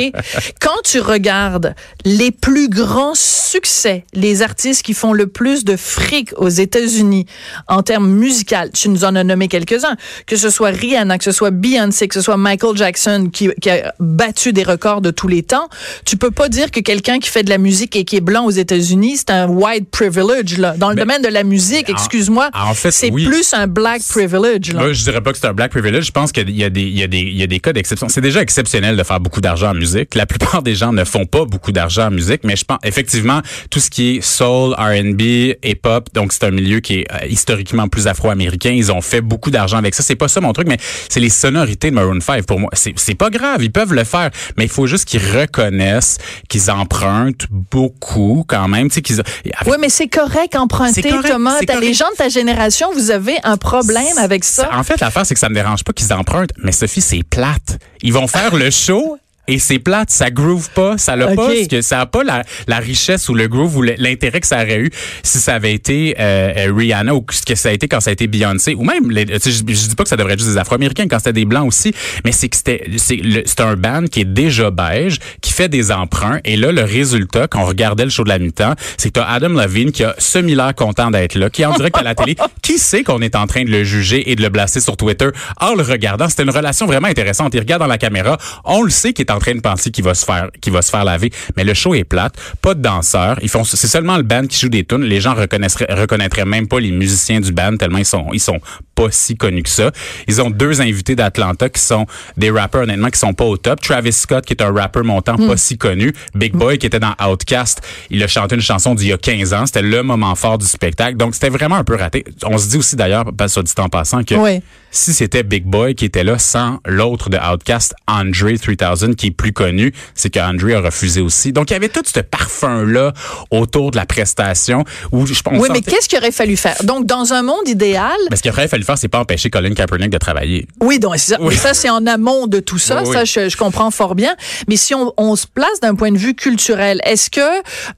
Quand 0.60 0.80
tu 0.84 1.00
regardes 1.00 1.74
les 2.04 2.30
plus 2.30 2.68
grands 2.68 3.14
succès, 3.14 4.04
les 4.14 4.42
artistes 4.42 4.82
qui 4.82 4.94
font 4.94 5.12
le 5.12 5.26
plus 5.26 5.64
de 5.64 5.76
fric 5.76 6.30
aux 6.36 6.48
États-Unis 6.48 7.26
en 7.68 7.82
termes 7.82 8.08
musical, 8.10 8.70
tu 8.72 8.88
nous 8.88 9.04
en 9.04 9.14
as 9.16 9.24
nommé 9.24 9.48
quelques-uns, 9.48 9.96
que 10.26 10.36
ce 10.36 10.50
soit 10.50 10.70
Rihanna, 10.70 11.18
que 11.18 11.24
ce 11.24 11.32
soit 11.32 11.50
Beyoncé, 11.50 12.08
que 12.08 12.14
ce 12.14 12.20
soit 12.20 12.36
Michael 12.36 12.76
Jackson 12.76 13.28
qui, 13.32 13.48
qui 13.60 13.70
a 13.70 13.92
battu 14.00 14.52
des 14.52 14.62
records 14.62 15.00
de 15.00 15.10
tous 15.10 15.28
les 15.28 15.42
temps, 15.42 15.68
tu 16.04 16.16
peux 16.16 16.30
pas 16.30 16.48
dire 16.48 16.70
que 16.70 16.80
quelqu'un 16.80 17.18
qui 17.18 17.28
fait 17.28 17.42
de 17.42 17.50
la 17.50 17.58
musique 17.58 17.96
et 17.96 18.04
qui 18.04 18.16
est 18.16 18.20
blanc 18.20 18.44
aux 18.46 18.50
États-Unis, 18.50 19.16
c'est 19.18 19.30
un 19.30 19.46
white 19.48 19.65
privilege, 19.90 20.58
là. 20.58 20.74
Dans 20.76 20.90
le 20.90 20.96
domaine 20.96 21.22
de 21.22 21.28
la 21.28 21.44
musique, 21.44 21.88
excuse-moi, 21.88 22.50
en 22.54 22.74
fait, 22.74 22.90
c'est 22.90 23.10
oui. 23.10 23.26
plus 23.26 23.52
un 23.54 23.66
black 23.66 24.02
privilege, 24.08 24.72
là. 24.72 24.80
Moi, 24.80 24.92
je 24.92 25.02
dirais 25.02 25.20
pas 25.20 25.32
que 25.32 25.38
c'est 25.38 25.46
un 25.46 25.52
black 25.52 25.70
privilege. 25.70 26.06
Je 26.06 26.12
pense 26.12 26.32
qu'il 26.32 26.50
y 26.50 26.64
a 26.64 26.70
des, 26.70 26.82
il 26.82 26.98
y 26.98 27.02
a 27.02 27.06
des, 27.06 27.18
il 27.18 27.36
y 27.36 27.42
a 27.42 27.46
des 27.46 27.60
cas 27.60 27.72
d'exception. 27.72 28.08
C'est 28.08 28.20
déjà 28.20 28.40
exceptionnel 28.40 28.96
de 28.96 29.02
faire 29.02 29.20
beaucoup 29.20 29.40
d'argent 29.40 29.70
en 29.70 29.74
musique. 29.74 30.14
La 30.14 30.26
plupart 30.26 30.62
des 30.62 30.74
gens 30.74 30.92
ne 30.92 31.04
font 31.04 31.26
pas 31.26 31.44
beaucoup 31.44 31.72
d'argent 31.72 32.06
en 32.06 32.10
musique, 32.10 32.42
mais 32.44 32.56
je 32.56 32.64
pense, 32.64 32.78
effectivement, 32.84 33.40
tout 33.70 33.80
ce 33.80 33.90
qui 33.90 34.16
est 34.16 34.20
soul, 34.20 34.74
R&B, 34.74 35.54
hip-hop, 35.64 36.08
donc 36.14 36.32
c'est 36.32 36.44
un 36.44 36.50
milieu 36.50 36.80
qui 36.80 37.00
est 37.00 37.12
euh, 37.12 37.26
historiquement 37.28 37.88
plus 37.88 38.06
afro-américain. 38.06 38.70
Ils 38.70 38.92
ont 38.92 39.00
fait 39.00 39.20
beaucoup 39.20 39.50
d'argent 39.50 39.78
avec 39.78 39.94
ça. 39.94 40.02
C'est 40.02 40.16
pas 40.16 40.28
ça 40.28 40.40
mon 40.40 40.52
truc, 40.52 40.68
mais 40.68 40.78
c'est 41.08 41.20
les 41.20 41.28
sonorités 41.28 41.90
de 41.90 41.94
Maroon 41.94 42.20
5 42.20 42.44
pour 42.44 42.60
moi. 42.60 42.70
C'est, 42.72 42.94
c'est 42.96 43.14
pas 43.14 43.30
grave. 43.30 43.62
Ils 43.62 43.72
peuvent 43.72 43.94
le 43.94 44.04
faire, 44.04 44.30
mais 44.56 44.64
il 44.64 44.70
faut 44.70 44.86
juste 44.86 45.06
qu'ils 45.06 45.22
reconnaissent 45.22 46.18
qu'ils 46.48 46.70
empruntent 46.70 47.46
beaucoup 47.50 48.44
quand 48.46 48.68
même. 48.68 48.88
Tu 48.88 48.94
sais, 48.94 49.02
qu'ils, 49.02 49.22
Oui, 49.66 49.76
mais 49.80 49.88
c'est 49.88 50.08
correct 50.08 50.54
emprunter, 50.56 51.02
correct, 51.02 51.28
Thomas. 51.28 51.60
les 51.80 51.94
gens 51.94 52.10
de 52.10 52.16
ta 52.16 52.28
génération, 52.28 52.90
vous 52.92 53.10
avez 53.10 53.36
un 53.42 53.56
problème 53.56 54.18
avec 54.18 54.44
ça. 54.44 54.68
En 54.72 54.82
fait, 54.82 55.00
l'affaire, 55.00 55.24
c'est 55.24 55.34
que 55.34 55.40
ça 55.40 55.48
me 55.48 55.54
dérange 55.54 55.84
pas 55.84 55.92
qu'ils 55.92 56.12
empruntent, 56.12 56.52
mais 56.58 56.72
Sophie, 56.72 57.00
c'est 57.00 57.22
plate. 57.22 57.78
Ils 58.02 58.12
vont 58.12 58.26
faire 58.26 58.54
le 58.54 58.70
show 58.70 59.18
et 59.48 59.58
c'est 59.58 59.78
plate, 59.78 60.10
ça 60.10 60.30
groove 60.30 60.70
pas, 60.70 60.98
ça 60.98 61.16
l'a 61.16 61.28
pas, 61.28 61.46
Ok. 61.48 61.56
ce 61.64 61.68
que 61.68 61.82
ça 61.82 62.00
a 62.00 62.06
pas 62.06 62.24
la, 62.24 62.42
la 62.66 62.78
richesse 62.78 63.28
ou 63.28 63.34
le 63.34 63.48
groove 63.48 63.76
ou 63.76 63.82
l'intérêt 63.82 64.40
que 64.40 64.46
ça 64.46 64.62
aurait 64.62 64.80
eu 64.80 64.90
si 65.22 65.38
ça 65.38 65.54
avait 65.54 65.72
été 65.72 66.14
euh, 66.18 66.52
euh, 66.56 66.72
Rihanna 66.74 67.14
ou 67.14 67.24
ce 67.30 67.42
que 67.42 67.54
ça 67.54 67.68
a 67.68 67.72
été 67.72 67.88
quand 67.88 68.00
ça 68.00 68.10
a 68.10 68.12
été 68.12 68.26
Beyoncé 68.26 68.74
ou 68.74 68.84
même 68.84 69.10
les, 69.10 69.26
je, 69.26 69.50
je 69.50 69.62
dis 69.62 69.94
pas 69.96 70.02
que 70.02 70.08
ça 70.08 70.16
devrait 70.16 70.32
être 70.34 70.40
juste 70.40 70.52
des 70.52 70.58
Afro-Américains 70.58 71.06
quand 71.08 71.18
c'était 71.18 71.32
des 71.32 71.44
blancs 71.44 71.66
aussi, 71.68 71.94
mais 72.24 72.32
c'est 72.32 72.48
que 72.48 72.56
c'était 72.56 72.84
c'est 72.96 73.60
un 73.60 73.76
band 73.76 74.04
qui 74.10 74.20
est 74.20 74.24
déjà 74.24 74.70
beige, 74.70 75.18
qui 75.40 75.52
fait 75.52 75.68
des 75.68 75.92
emprunts 75.92 76.40
et 76.44 76.56
là 76.56 76.72
le 76.72 76.82
résultat 76.82 77.46
quand 77.48 77.62
on 77.62 77.66
regardait 77.66 78.04
le 78.04 78.10
show 78.10 78.24
de 78.24 78.28
la 78.28 78.38
mi-temps, 78.38 78.74
c'est 78.96 79.08
que 79.08 79.20
t'as 79.20 79.26
Adam 79.26 79.48
Levine 79.50 79.92
qui 79.92 80.04
a 80.04 80.14
semi-l'air 80.18 80.74
content 80.74 81.10
d'être 81.10 81.34
là, 81.36 81.50
qui 81.50 81.62
est 81.62 81.66
en 81.66 81.74
direct 81.74 81.96
à 81.96 82.02
la 82.02 82.14
télé, 82.14 82.36
qui 82.62 82.78
sait 82.78 83.02
qu'on 83.02 83.20
est 83.20 83.36
en 83.36 83.46
train 83.46 83.64
de 83.64 83.70
le 83.70 83.84
juger 83.84 84.30
et 84.30 84.36
de 84.36 84.42
le 84.42 84.48
blaster 84.48 84.80
sur 84.80 84.96
Twitter 84.96 85.28
en 85.60 85.74
le 85.74 85.82
regardant, 85.82 86.28
c'était 86.28 86.42
une 86.42 86.50
relation 86.50 86.86
vraiment 86.86 87.08
intéressante. 87.08 87.54
Il 87.54 87.60
regarde 87.60 87.80
dans 87.82 87.86
la 87.88 87.98
caméra, 87.98 88.38
on 88.64 88.82
le 88.82 88.90
sait 88.90 89.12
qu'il 89.12 89.24
est 89.26 89.30
en 89.32 89.35
train 89.38 89.54
de 89.54 89.60
penser 89.60 89.90
qu'il 89.90 90.04
va 90.04 90.14
se 90.14 90.24
faire 90.24 90.50
qu'il 90.60 90.72
va 90.72 90.82
se 90.82 90.90
faire 90.90 91.04
laver, 91.04 91.30
mais 91.56 91.64
le 91.64 91.74
show 91.74 91.94
est 91.94 92.04
plate, 92.04 92.34
pas 92.62 92.74
de 92.74 92.82
danseurs, 92.82 93.38
ils 93.42 93.48
font 93.48 93.64
c'est 93.64 93.86
seulement 93.86 94.16
le 94.16 94.22
band 94.22 94.46
qui 94.46 94.58
joue 94.58 94.68
des 94.68 94.84
tunes, 94.84 95.02
les 95.02 95.20
gens 95.20 95.34
reconnaîtraient 95.34 95.92
reconnaîtraient 95.92 96.44
même 96.44 96.68
pas 96.68 96.80
les 96.80 96.92
musiciens 96.92 97.40
du 97.40 97.52
band 97.52 97.76
tellement 97.76 97.98
ils 97.98 98.04
sont 98.04 98.26
ils 98.32 98.40
sont 98.40 98.60
pas 98.96 99.10
si 99.10 99.36
connus 99.36 99.62
que 99.62 99.68
ça. 99.68 99.92
Ils 100.26 100.42
ont 100.42 100.50
deux 100.50 100.80
invités 100.80 101.14
d'Atlanta 101.14 101.68
qui 101.68 101.80
sont 101.80 102.06
des 102.36 102.50
rappeurs 102.50 102.82
honnêtement 102.82 103.10
qui 103.10 103.18
sont 103.18 103.34
pas 103.34 103.44
au 103.44 103.56
top. 103.56 103.80
Travis 103.80 104.12
Scott 104.12 104.44
qui 104.44 104.54
est 104.54 104.62
un 104.62 104.72
rappeur 104.72 105.04
montant 105.04 105.36
pas 105.36 105.56
si 105.56 105.76
connu, 105.78 106.12
Big 106.34 106.54
Boy 106.54 106.78
qui 106.78 106.86
était 106.86 106.98
dans 106.98 107.14
Outcast, 107.24 107.82
il 108.10 108.22
a 108.22 108.26
chanté 108.26 108.56
une 108.56 108.62
chanson 108.62 108.94
d'il 108.94 109.08
y 109.08 109.12
a 109.12 109.18
15 109.18 109.52
ans, 109.52 109.66
c'était 109.66 109.82
le 109.82 110.02
moment 110.02 110.34
fort 110.34 110.58
du 110.58 110.66
spectacle. 110.66 111.16
Donc 111.16 111.34
c'était 111.34 111.50
vraiment 111.50 111.76
un 111.76 111.84
peu 111.84 111.94
raté. 111.94 112.24
On 112.44 112.56
se 112.58 112.68
dit 112.68 112.78
aussi 112.78 112.96
d'ailleurs 112.96 113.26
soit 113.48 113.62
dit 113.62 113.72
en 113.78 113.88
passant 113.88 114.24
que 114.24 114.34
Oui. 114.34 114.62
Si 114.96 115.12
c'était 115.12 115.42
Big 115.42 115.64
Boy 115.64 115.94
qui 115.94 116.04
était 116.04 116.24
là 116.24 116.38
sans 116.38 116.78
l'autre 116.86 117.30
de 117.30 117.36
Outcast, 117.38 117.94
Andre 118.08 118.56
3000 118.56 119.14
qui 119.16 119.26
est 119.28 119.30
plus 119.30 119.52
connu, 119.52 119.92
c'est 120.14 120.30
que 120.30 120.40
Andre 120.40 120.76
a 120.76 120.80
refusé 120.80 121.20
aussi. 121.20 121.52
Donc 121.52 121.70
il 121.70 121.74
y 121.74 121.76
avait 121.76 121.88
tout 121.88 122.02
ce 122.04 122.20
parfum 122.20 122.84
là 122.84 123.12
autour 123.50 123.90
de 123.90 123.96
la 123.96 124.06
prestation 124.06 124.84
où 125.12 125.26
je 125.26 125.40
pense 125.42 125.60
Oui, 125.60 125.68
mais 125.72 125.80
qu'est-ce 125.80 126.08
qu'il 126.08 126.18
aurait 126.18 126.32
fallu 126.32 126.56
faire? 126.56 126.76
Donc, 126.84 127.06
dans 127.06 127.32
un 127.32 127.42
monde 127.42 127.66
idéal, 127.66 128.16
parce 128.28 128.40
qu'il 128.40 128.50
aurait 128.50 128.68
fallu 128.68 128.84
faire, 128.84 128.98
c'est 128.98 129.08
pas 129.08 129.20
empêcher 129.20 129.50
Colin 129.50 129.74
Kaepernick 129.74 130.10
de 130.10 130.18
travailler. 130.18 130.66
Oui, 130.80 130.98
donc 130.98 131.16
ça, 131.18 131.36
Oui. 131.40 131.48
mais 131.50 131.56
ça 131.56 131.74
c'est 131.74 131.90
en 131.90 132.06
amont 132.06 132.46
de 132.46 132.60
tout 132.60 132.78
ça. 132.78 133.02
Oui, 133.02 133.12
Ça, 133.12 133.20
oui. 133.20 133.26
je, 133.26 133.48
je 133.48 133.56
comprends 133.56 133.90
fort 133.90 134.14
bien. 134.14 134.34
Mais 134.68 134.76
si 134.76 134.94
on, 134.94 135.12
on 135.16 135.36
se 135.36 135.46
place 135.46 135.80
d'un 135.82 135.94
point 135.94 136.10
de 136.12 136.18
vue 136.18 136.34
culturel, 136.34 137.00
est-ce 137.04 137.30
que 137.30 137.40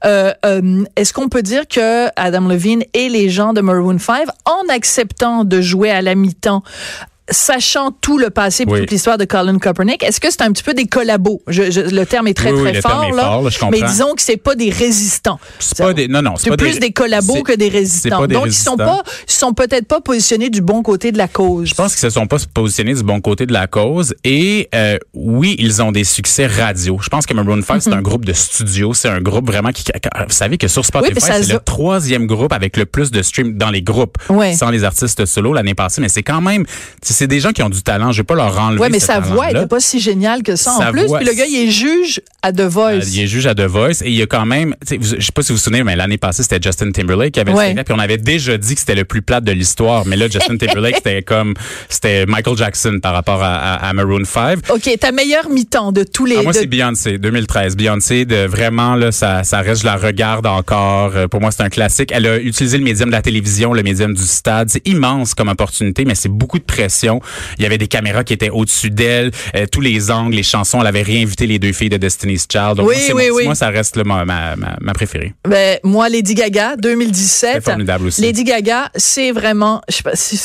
euh, 0.05 0.33
euh, 0.45 0.83
est-ce 0.95 1.13
qu'on 1.13 1.29
peut 1.29 1.41
dire 1.43 1.67
que 1.67 2.07
Adam 2.15 2.47
Levine 2.47 2.83
et 2.93 3.09
les 3.09 3.29
gens 3.29 3.53
de 3.53 3.61
Maroon 3.61 3.97
5, 3.99 4.27
en 4.45 4.73
acceptant 4.73 5.43
de 5.43 5.61
jouer 5.61 5.91
à 5.91 6.01
la 6.01 6.15
mi-temps, 6.15 6.63
sachant 7.31 7.91
tout 7.91 8.17
le 8.17 8.29
passé, 8.29 8.63
Oui. 8.67 8.79
toute 8.81 8.91
l'histoire 8.91 9.17
de 9.17 9.25
Colin 9.25 9.57
Kaepernick, 9.59 10.03
est-ce 10.03 10.19
que 10.19 10.29
c'est 10.29 10.41
un 10.41 10.51
petit 10.51 10.63
peu 10.63 10.73
des 10.73 10.85
collabos? 10.85 11.41
Je- 11.47 11.71
je- 11.71 11.81
Le 11.81 12.05
terme 12.05 12.27
est 12.27 12.33
très 12.33 12.51
Oui, 12.51 12.57
oui, 12.57 12.63
très 12.63 12.73
le 12.73 12.81
fort 12.81 13.03
est 13.03 13.11
là, 13.15 13.23
fort, 13.23 13.41
là, 13.43 13.49
je 13.49 13.59
comprends. 13.59 13.71
mais 13.79 13.87
disons 13.87 14.13
que 14.15 14.21
c'est 14.21 14.37
pas 14.37 14.55
des 14.55 14.69
résistants. 14.69 15.39
C'est 15.59 15.77
pas 15.77 15.93
des, 15.93 16.07
non, 16.07 16.21
non, 16.21 16.35
C'est 16.37 16.55
plus 16.55 16.79
des, 16.79 16.91
collabos 16.91 17.43
que 17.43 17.53
des 17.53 17.69
résistants. 17.69 18.25
des 18.27 18.33
Donc 18.33 18.45
ils 18.47 18.53
sont 18.53 18.75
résistants. 18.75 19.03
pas, 19.03 19.03
ils 19.27 19.31
sont 19.33 19.53
peut-être 19.53 19.87
pas 19.87 20.01
positionnés 20.01 20.49
du 20.49 20.61
bon 20.61 20.81
côté 20.83 21.11
de 21.11 21.17
la 21.17 21.27
cause. 21.27 21.67
Je 21.69 21.73
pense 21.75 21.93
qu'ils 21.93 22.01
se 22.01 22.09
sont 22.09 22.27
pas 22.27 22.37
positionnés 22.53 22.93
du 22.93 23.03
bon 23.03 23.21
côté 23.21 23.45
de 23.45 23.53
la 23.53 23.67
cause. 23.67 24.13
Et 24.23 24.69
euh, 24.75 24.97
oui, 25.13 25.55
ils 25.59 25.81
ont 25.81 25.91
des 25.91 26.03
succès 26.03 26.47
radio. 26.47 26.97
Je 27.01 27.09
pense 27.09 27.25
que 27.25 27.33
Maroon 27.33 27.61
5, 27.61 27.81
c'est 27.81 27.93
un 27.93 28.01
groupe 28.01 28.25
de 28.25 28.33
studio. 28.33 28.93
C'est 28.93 29.09
un 29.09 29.21
groupe 29.21 29.47
vraiment 29.47 29.71
qui... 29.71 29.83
Vous 30.27 30.33
savez 30.33 30.57
que 30.57 30.67
sur 30.67 30.85
Spotify, 30.85 31.19
c'est 31.21 31.51
le 31.53 31.59
troisième 31.59 32.27
groupe 32.27 32.53
avec 32.53 32.77
le 32.77 32.85
plus 32.85 33.11
de 33.11 33.21
streams 33.21 33.57
dans 33.57 33.69
les 33.71 33.81
groupes. 33.81 34.17
Sans 34.55 34.69
les 34.69 34.83
artistes 34.83 35.25
solo 35.25 35.53
l'année 35.53 35.75
passée. 35.75 36.01
Mais 36.01 36.09
c'est 36.09 36.23
quand 36.23 36.41
même... 36.41 36.65
c'est 37.19 37.27
des 37.27 37.39
gens 37.39 37.51
qui 37.51 37.61
ont 37.63 37.69
du 37.69 37.81
talent. 37.83 38.11
Je 38.11 38.17
vais 38.21 38.25
pas 38.25 38.35
leur 38.35 38.57
enlever 38.59 38.79
Ouais, 38.81 38.89
mais 38.89 38.99
sa 38.99 39.19
voix 39.19 39.45
talent-là. 39.47 39.59
était 39.61 39.67
pas 39.69 39.79
si 39.79 39.99
géniale 39.99 40.43
que 40.43 40.55
ça 40.55 40.73
en 40.73 40.91
plus. 40.91 41.05
voix, 41.05 41.19
Puis 41.19 41.27
le 41.27 41.33
gars, 41.33 41.45
il 41.47 41.67
est 41.67 41.71
juge 41.71 42.21
à 42.41 42.51
The 42.51 42.61
Voice. 42.61 42.91
Euh, 42.93 43.01
il 43.13 43.19
est 43.21 43.27
juge 43.27 43.45
à 43.47 43.53
The 43.55 43.61
Voice 43.67 44.01
et 44.03 44.09
il 44.09 44.15
y 44.15 44.21
a 44.21 44.25
quand 44.27 44.45
même, 44.45 44.75
je 44.89 45.19
sais 45.19 45.31
pas 45.33 45.41
si 45.43 45.49
vous 45.51 45.57
vous 45.57 45.61
souvenez, 45.63 45.83
mais 45.83 45.95
l'année 45.95 46.17
passée 46.17 46.43
c'était 46.43 46.59
Justin 46.61 46.91
Timberlake 46.91 47.33
qui 47.33 47.39
avait 47.39 47.53
Ouais. 47.53 47.73
le 47.73 47.83
puis 47.83 47.93
on 47.95 47.99
avait 47.99 48.17
déjà 48.17 48.57
dit 48.57 48.73
que 48.75 48.79
c'était 48.79 48.95
le 48.95 49.05
plus 49.05 49.21
plat 49.21 49.41
de 49.41 49.51
l'histoire, 49.51 50.05
mais 50.05 50.15
là 50.15 50.27
Justin 50.29 50.57
Timberlake 50.57 50.95
c'était 50.97 51.21
comme 51.23 51.53
c'était 51.89 52.25
Michael 52.25 52.55
Jackson 52.57 52.99
par 53.01 53.13
rapport 53.13 53.41
à, 53.43 53.55
à, 53.55 53.89
à 53.89 53.93
Maroon 53.93 54.23
5. 54.25 54.59
OK, 54.73 54.89
ta 54.99 55.11
meilleure 55.11 55.49
mi-temps 55.49 55.91
de 55.91 56.03
tous 56.03 56.25
les... 56.25 56.37
Ah, 56.37 56.43
moi, 56.43 56.53
de- 56.53 56.57
c'est 56.57 56.67
Beyoncé, 56.67 57.17
2013. 57.17 57.75
Beyoncé, 57.75 58.25
de 58.25 58.45
vraiment, 58.45 58.95
là, 58.95 59.11
ça, 59.11 59.43
ça 59.43 59.59
reste, 59.61 59.81
je 59.81 59.85
la 59.85 59.95
regarde 59.97 60.45
encore. 60.45 61.11
Euh, 61.15 61.27
Pour 61.27 61.41
moi, 61.41 61.51
c'est 61.51 61.63
un 61.63 61.69
classique. 61.69 62.11
Elle 62.13 62.27
a 62.27 62.37
utilisé 62.37 62.77
le 62.77 62.83
médium 62.83 63.09
de 63.09 63.13
la 63.13 63.21
télévision, 63.21 63.73
le 63.73 63.83
médium 63.83 64.13
du 64.13 64.21
stade. 64.23 64.69
C'est 64.69 64.87
immense 64.87 65.33
comme 65.33 65.49
opportunité, 65.49 66.05
mais 66.05 66.15
c'est 66.15 66.29
beaucoup 66.29 66.59
de 66.59 66.63
pression. 66.63 67.08
Il 67.57 67.63
y 67.63 67.65
avait 67.65 67.77
des 67.77 67.87
caméras 67.87 68.23
qui 68.23 68.33
étaient 68.33 68.49
au-dessus 68.49 68.89
d'elle, 68.91 69.31
euh, 69.55 69.65
tous 69.71 69.81
les 69.81 70.11
angles, 70.11 70.35
les 70.35 70.43
chansons. 70.43 70.79
Elle 70.81 70.87
avait 70.87 71.01
réinvité 71.01 71.47
les 71.47 71.59
deux 71.59 71.73
filles 71.73 71.89
de 71.89 71.97
Destiny's 71.97 72.45
Child. 72.51 72.75
Donc, 72.77 72.87
Oui, 72.87 72.95
moi, 72.95 73.03
c'est 73.05 73.13
oui, 73.13 73.29
oui. 73.31 73.45
moi, 73.45 73.55
ça 73.55 73.69
reste 73.69 73.95
là, 73.95 74.03
ma, 74.03 74.25
ma, 74.25 74.93
préférée. 74.93 75.33
Ben, 75.47 75.79
moi, 75.83 76.09
Lady 76.09 76.35
Gaga, 76.35 76.75
2017. 76.77 77.49
C'est 77.55 77.61
formidable 77.61 78.07
aussi. 78.07 78.21
Lady 78.21 78.43
Gaga, 78.43 78.89
c'est 78.95 79.31
vraiment... 79.31 79.81
Je 79.89 79.95
sais 79.95 80.03
pas 80.03 80.15
si... 80.15 80.39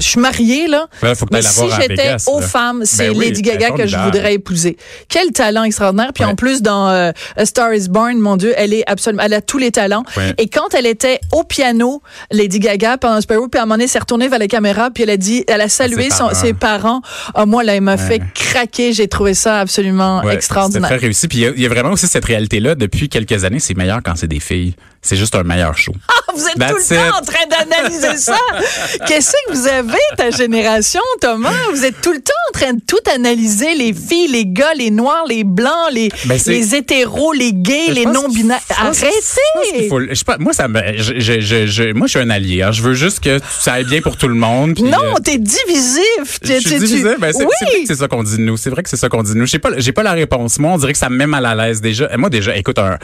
Je 0.00 0.08
suis 0.08 0.20
mariée, 0.20 0.66
là. 0.66 0.86
Faut 1.14 1.26
Mais 1.30 1.40
si 1.40 1.60
j'étais 1.80 2.16
aux 2.26 2.40
là. 2.40 2.46
femmes, 2.46 2.82
c'est 2.84 3.10
Ben 3.10 3.16
oui, 3.16 3.26
Lady 3.26 3.42
Gaga 3.42 3.70
que 3.70 3.86
je 3.86 3.96
voudrais 3.96 4.34
épouser. 4.34 4.76
Quel 5.08 5.30
talent 5.30 5.62
extraordinaire. 5.62 6.10
Puis 6.12 6.24
Ouais. 6.24 6.30
en 6.30 6.34
plus, 6.34 6.62
dans 6.62 6.88
euh, 6.88 7.12
A 7.36 7.46
Star 7.46 7.72
is 7.72 7.88
Born, 7.88 8.18
mon 8.18 8.36
Dieu, 8.36 8.52
elle 8.56 8.74
est 8.74 8.82
absolument, 8.90 9.22
elle 9.24 9.34
a 9.34 9.40
tous 9.40 9.58
les 9.58 9.70
talents. 9.70 10.02
Ouais. 10.16 10.34
Et 10.36 10.48
quand 10.48 10.74
elle 10.74 10.86
était 10.86 11.20
au 11.32 11.44
piano, 11.44 12.02
Lady 12.32 12.58
Gaga, 12.58 12.98
pendant 12.98 13.20
Sparrow, 13.20 13.46
puis 13.48 13.60
à 13.60 13.62
un 13.62 13.66
moment 13.66 13.74
donné, 13.74 13.84
elle 13.84 13.90
s'est 13.90 14.00
retournée 14.00 14.26
vers 14.26 14.40
la 14.40 14.48
caméra, 14.48 14.90
puis 14.90 15.04
elle 15.04 15.10
a 15.10 15.16
dit, 15.16 15.44
elle 15.46 15.60
a 15.60 15.68
salué 15.68 16.04
ses 16.04 16.16
son- 16.16 16.18
parents. 16.28 16.34
ses 16.34 16.52
parents. 16.54 17.02
Ah, 17.34 17.46
moi, 17.46 17.62
là, 17.62 17.76
elle 17.76 17.80
m'a 17.82 17.96
fait 17.96 18.20
craquer. 18.34 18.92
J'ai 18.92 19.06
trouvé 19.06 19.34
ça 19.34 19.60
absolument 19.60 20.22
extraordinaire. 20.28 20.88
C'était 20.88 20.96
très 20.98 21.06
réussi. 21.06 21.28
Puis 21.28 21.38
il 21.38 21.42
y 21.42 21.46
a- 21.46 21.52
il 21.54 21.62
y, 21.62 21.66
a 21.66 21.68
vraiment 21.68 21.90
aussi 21.92 22.08
cette 22.08 22.24
réalité-là. 22.24 22.74
Depuis 22.74 23.08
quelques 23.08 23.44
années, 23.44 23.60
c'est 23.60 23.76
meilleur 23.76 24.00
quand 24.04 24.14
c'est 24.16 24.26
des 24.26 24.40
filles. 24.40 24.74
C'est 25.00 25.16
juste 25.16 25.36
un 25.36 25.44
meilleur 25.44 25.78
show. 25.78 25.92
Vous 26.34 26.44
êtes 26.48 26.58
That's 26.58 26.88
tout 26.88 26.94
le 26.94 27.00
it. 27.00 27.08
temps 27.10 27.18
en 27.18 27.22
train 27.22 27.46
d'analyser 27.48 28.16
ça. 28.16 28.36
Qu'est-ce 29.06 29.30
que 29.30 29.52
vous 29.54 29.67
avez, 29.68 29.98
ta 30.16 30.30
génération, 30.30 31.00
Thomas? 31.20 31.52
Vous 31.72 31.84
êtes 31.84 32.00
tout 32.00 32.12
le 32.12 32.20
temps 32.20 32.32
en 32.54 32.58
train 32.58 32.72
de 32.74 32.80
tout 32.86 32.96
analyser, 33.14 33.74
les 33.74 33.92
filles, 33.92 34.28
les 34.28 34.46
gars, 34.46 34.72
les 34.76 34.90
noirs, 34.90 35.24
les 35.28 35.44
blancs, 35.44 35.72
les, 35.92 36.08
Ben, 36.26 36.38
les 36.46 36.74
hétéros, 36.74 37.32
les 37.32 37.52
gays, 37.52 37.92
les 37.92 38.06
non-binaires. 38.06 38.60
je 38.68 38.74
Arrêtez! 38.82 39.88
faut- 39.88 40.00
je 40.00 40.14
sais 40.14 40.24
pas, 40.24 40.38
moi, 40.38 40.52
ça 40.52 40.68
me, 40.68 40.80
je, 40.96 41.92
moi, 41.92 42.06
je 42.06 42.10
suis 42.10 42.20
un 42.20 42.30
allié. 42.30 42.62
hein. 42.62 42.72
Je 42.72 42.82
veux 42.82 42.94
juste 42.94 43.20
que 43.20 43.38
ça 43.60 43.74
aille 43.74 43.84
bien 43.84 44.00
pour 44.00 44.16
tout 44.16 44.28
le 44.28 44.34
monde. 44.34 44.74
puis, 44.74 44.84
Non, 44.84 44.98
euh, 45.14 45.20
t'es 45.22 45.38
divisif. 45.38 46.38
je 46.42 46.52
suis 46.60 46.78
divisé. 46.78 47.16
Ben, 47.18 47.32
c'est, 47.32 47.44
oui. 47.44 47.50
c'est 47.58 47.64
vrai 47.66 47.80
que 47.82 47.86
c'est 47.88 47.94
ça 47.96 48.08
qu'on 48.08 48.22
dit 48.22 48.36
de 48.36 48.42
nous. 48.42 48.56
C'est 48.56 48.70
vrai 48.70 48.82
que 48.82 48.88
c'est 48.90 48.96
ça 48.96 49.08
qu'on 49.08 49.22
dit 49.22 49.32
de 49.34 49.38
nous. 49.38 49.46
J'ai 49.46 49.58
pas, 49.58 49.70
pas 49.94 50.02
la 50.02 50.12
réponse. 50.12 50.58
Moi, 50.58 50.72
on 50.72 50.78
dirait 50.78 50.92
que 50.92 50.98
ça 50.98 51.08
me 51.08 51.16
met 51.16 51.26
mal 51.26 51.44
à 51.46 51.54
l'aise 51.54 51.80
déjà. 51.80 52.08
Moi, 52.16 52.30
déjà, 52.30 52.56
écoute, 52.56 52.78
un, 52.78 52.98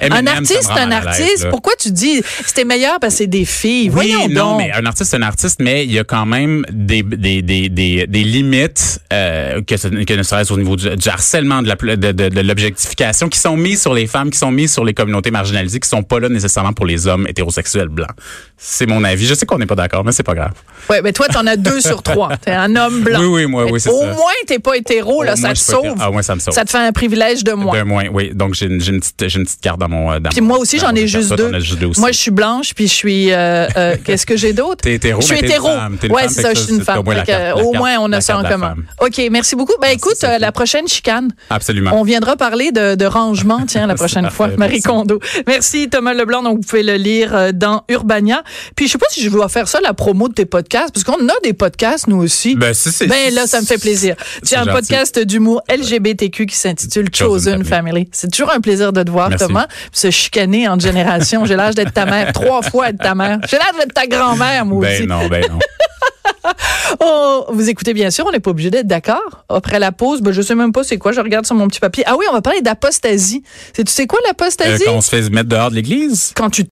Un 0.00 0.06
Eminem, 0.06 0.28
artiste, 0.28 0.70
un 0.76 0.90
artiste. 0.92 1.48
Pourquoi 1.50 1.74
tu 1.78 1.90
dis 1.90 2.22
c'était 2.46 2.64
meilleur 2.64 2.98
parce 3.00 3.14
que 3.14 3.18
c'est 3.18 3.26
des 3.26 3.44
filles? 3.44 3.88
Oui, 3.88 4.12
Voyons 4.14 4.28
non, 4.28 4.50
donc. 4.50 4.58
mais 4.58 4.72
un 4.72 4.84
artiste, 4.86 5.10
c'est 5.10 5.16
un 5.16 5.22
artiste, 5.22 5.60
mais 5.60 5.84
il 5.84 5.92
y 5.92 5.98
a 5.98 6.03
quand 6.04 6.26
même 6.26 6.64
des, 6.70 7.02
des, 7.02 7.42
des, 7.42 7.68
des, 7.68 8.06
des 8.06 8.24
limites, 8.24 9.00
euh, 9.12 9.60
que, 9.62 9.76
ce- 9.76 9.88
que 9.88 10.14
ne 10.14 10.22
serait-ce 10.22 10.52
au 10.52 10.56
niveau 10.58 10.76
du, 10.76 10.88
du 10.96 11.08
harcèlement, 11.08 11.62
de, 11.62 11.68
la, 11.68 11.74
de, 11.96 12.12
de, 12.12 12.28
de 12.28 12.40
l'objectification, 12.40 13.28
qui 13.28 13.38
sont 13.38 13.56
mises 13.56 13.80
sur 13.82 13.94
les 13.94 14.06
femmes, 14.06 14.30
qui 14.30 14.38
sont 14.38 14.50
mises 14.50 14.72
sur 14.72 14.84
les 14.84 14.94
communautés 14.94 15.30
marginalisées, 15.30 15.80
qui 15.80 15.88
sont 15.88 16.02
pas 16.02 16.20
là 16.20 16.28
nécessairement 16.28 16.72
pour 16.72 16.86
les 16.86 17.06
hommes 17.06 17.26
hétérosexuels 17.28 17.88
blancs. 17.88 18.10
C'est 18.56 18.86
mon 18.86 19.02
avis. 19.04 19.26
Je 19.26 19.34
sais 19.34 19.46
qu'on 19.46 19.58
n'est 19.58 19.66
pas 19.66 19.74
d'accord, 19.74 20.04
mais 20.04 20.12
c'est 20.12 20.22
pas 20.22 20.34
grave. 20.34 20.52
Ouais, 20.88 21.00
mais 21.02 21.12
toi, 21.12 21.26
t'en 21.28 21.46
as 21.46 21.56
deux 21.56 21.80
sur 21.80 22.02
trois. 22.02 22.36
T'es 22.44 22.52
un 22.52 22.74
homme 22.76 23.02
blanc. 23.02 23.18
Oui, 23.20 23.26
oui, 23.26 23.46
moi, 23.46 23.66
oui, 23.70 23.80
c'est 23.80 23.90
Au 23.90 24.00
ça. 24.00 24.06
moins, 24.06 24.32
t'es 24.46 24.58
pas 24.58 24.76
hétéro, 24.76 25.22
là, 25.22 25.32
Au 25.34 25.36
ça 25.36 25.52
te 25.52 25.58
sauve. 25.58 25.94
Ah, 25.98 26.10
ouais, 26.10 26.22
ça 26.22 26.34
me 26.34 26.40
sauve. 26.40 26.54
Ça 26.54 26.64
te 26.64 26.70
fait 26.70 26.78
un 26.78 26.92
privilège 26.92 27.44
de 27.44 27.52
moins. 27.52 27.78
De 27.78 27.82
moins, 27.84 28.04
oui. 28.12 28.30
Donc, 28.34 28.54
j'ai 28.54 28.66
une, 28.66 28.80
j'ai 28.80 28.92
une 28.92 29.00
petite, 29.00 29.28
j'ai 29.28 29.38
une 29.38 29.44
petite 29.44 29.60
carte 29.60 29.78
dans 29.80 29.88
mon, 29.88 30.12
euh, 30.12 30.18
dans 30.20 30.30
Puis 30.30 30.40
moi 30.40 30.58
aussi, 30.58 30.78
j'en 30.78 30.94
ai 30.94 31.06
juste 31.06 31.34
deux. 31.34 31.50
Moi, 31.98 32.12
je 32.12 32.18
suis 32.18 32.30
blanche, 32.30 32.74
puis 32.74 32.86
je 32.88 32.92
suis. 32.92 33.32
euh, 33.32 33.66
euh, 33.76 33.96
Qu'est-ce 34.04 34.26
que 34.26 34.36
j'ai 34.36 34.52
d'autre? 34.52 34.76
T'es 34.82 34.94
hétéro, 34.94 35.20
Je 35.20 35.26
suis 35.26 35.38
hétéro. 35.38 35.68
femme. 35.68 35.93
T'es 35.98 36.06
une 36.08 36.12
ouais, 36.14 36.22
femme, 36.22 36.30
c'est 36.30 36.42
ça, 36.42 36.54
je 36.54 36.60
suis 36.60 36.74
une 36.74 36.82
femme. 36.84 36.98
au 36.98 37.02
moins 37.02 37.14
la 37.14 37.22
carte- 37.24 37.60
au 37.60 37.72
on 37.74 38.12
a 38.12 38.20
ça 38.20 38.38
en 38.38 38.42
commun. 38.42 38.68
femme. 38.68 38.84
OK, 39.00 39.20
merci 39.30 39.56
beaucoup. 39.56 39.74
Ben 39.80 39.88
écoute, 39.92 40.14
c'est 40.16 40.26
euh, 40.34 40.38
la 40.38 40.52
prochaine 40.52 40.86
chicane, 40.88 41.30
Absolument. 41.50 41.92
on 41.98 42.02
viendra 42.02 42.36
parler 42.36 42.72
de, 42.72 42.94
de 42.94 43.04
rangement, 43.04 43.60
tiens, 43.66 43.86
la 43.86 43.94
prochaine 43.94 44.22
Parfait, 44.22 44.36
fois. 44.36 44.46
Marie 44.56 44.58
merci. 44.74 44.82
Kondo. 44.82 45.20
Merci, 45.46 45.88
Thomas 45.90 46.12
Leblanc. 46.14 46.42
Donc, 46.42 46.58
vous 46.58 46.66
pouvez 46.68 46.82
le 46.82 46.94
lire 46.96 47.34
euh, 47.34 47.52
dans 47.52 47.84
Urbania. 47.88 48.42
Puis, 48.76 48.86
je 48.86 48.92
sais 48.92 48.98
pas 48.98 49.06
si 49.10 49.22
je 49.22 49.30
dois 49.30 49.48
faire 49.48 49.68
ça, 49.68 49.80
la 49.80 49.94
promo 49.94 50.28
de 50.28 50.34
tes 50.34 50.44
podcasts, 50.46 50.92
parce 50.92 51.04
qu'on 51.04 51.26
a 51.28 51.32
des 51.42 51.52
podcasts, 51.52 52.06
nous 52.08 52.16
aussi. 52.22 52.54
Ben, 52.56 52.74
si, 52.74 52.90
c'est- 52.92 53.06
Ben 53.06 53.32
là, 53.34 53.46
ça 53.46 53.60
me 53.60 53.66
fait 53.66 53.78
plaisir. 53.78 54.16
As 54.42 54.54
un 54.56 54.64
gentil. 54.64 54.70
podcast 54.72 55.18
d'humour 55.18 55.62
LGBTQ 55.68 56.46
qui 56.46 56.56
s'intitule 56.56 57.08
Chosen 57.14 57.64
Family. 57.64 58.08
C'est 58.12 58.30
toujours 58.30 58.50
un 58.52 58.60
plaisir 58.60 58.92
de 58.92 59.02
te 59.02 59.10
voir, 59.10 59.28
Merci. 59.30 59.46
Thomas. 59.46 59.66
Puis 59.68 60.00
Se 60.00 60.10
chicaner 60.10 60.68
en 60.68 60.78
génération. 60.78 61.44
J'ai 61.44 61.56
l'âge 61.56 61.74
d'être 61.74 61.92
ta 61.92 62.06
mère. 62.06 62.32
Trois 62.32 62.62
fois 62.62 62.90
être 62.90 62.98
ta 62.98 63.14
mère. 63.14 63.38
J'ai 63.48 63.56
l'âge 63.58 63.74
d'être 63.78 63.94
ta 63.94 64.06
grand-mère, 64.06 64.64
moi 64.66 64.86
aussi. 64.88 65.06
Ben 65.06 65.08
non, 65.08 65.26
ben 65.28 65.44
non. 65.50 65.58
Oh, 67.00 67.46
vous 67.50 67.68
écoutez 67.68 67.92
bien 67.94 68.10
sûr, 68.10 68.24
on 68.26 68.30
n'est 68.30 68.38
pas 68.40 68.50
obligé 68.50 68.70
d'être 68.70 68.86
d'accord. 68.86 69.44
Après 69.48 69.78
la 69.78 69.92
pause, 69.92 70.20
ben, 70.20 70.30
je 70.32 70.42
sais 70.42 70.54
même 70.54 70.72
pas 70.72 70.84
c'est 70.84 70.98
quoi, 70.98 71.12
je 71.12 71.20
regarde 71.20 71.44
sur 71.46 71.54
mon 71.54 71.66
petit 71.68 71.80
papier. 71.80 72.04
Ah 72.06 72.14
oui, 72.18 72.24
on 72.30 72.32
va 72.32 72.42
parler 72.42 72.60
d'apostasie. 72.60 73.42
C'est- 73.74 73.84
Tu 73.84 73.92
sais 73.92 74.06
quoi 74.06 74.18
Euh, 74.20 74.28
l'apostasie? 74.28 74.84
quand 74.86 74.92
on 74.94 75.00
se 75.00 75.08
fait 75.10 75.28
mettre 75.30 75.48
dehors 75.48 75.70
de 75.70 75.74
l'église? 75.76 76.32
Quand 76.36 76.50
tu 76.50 76.62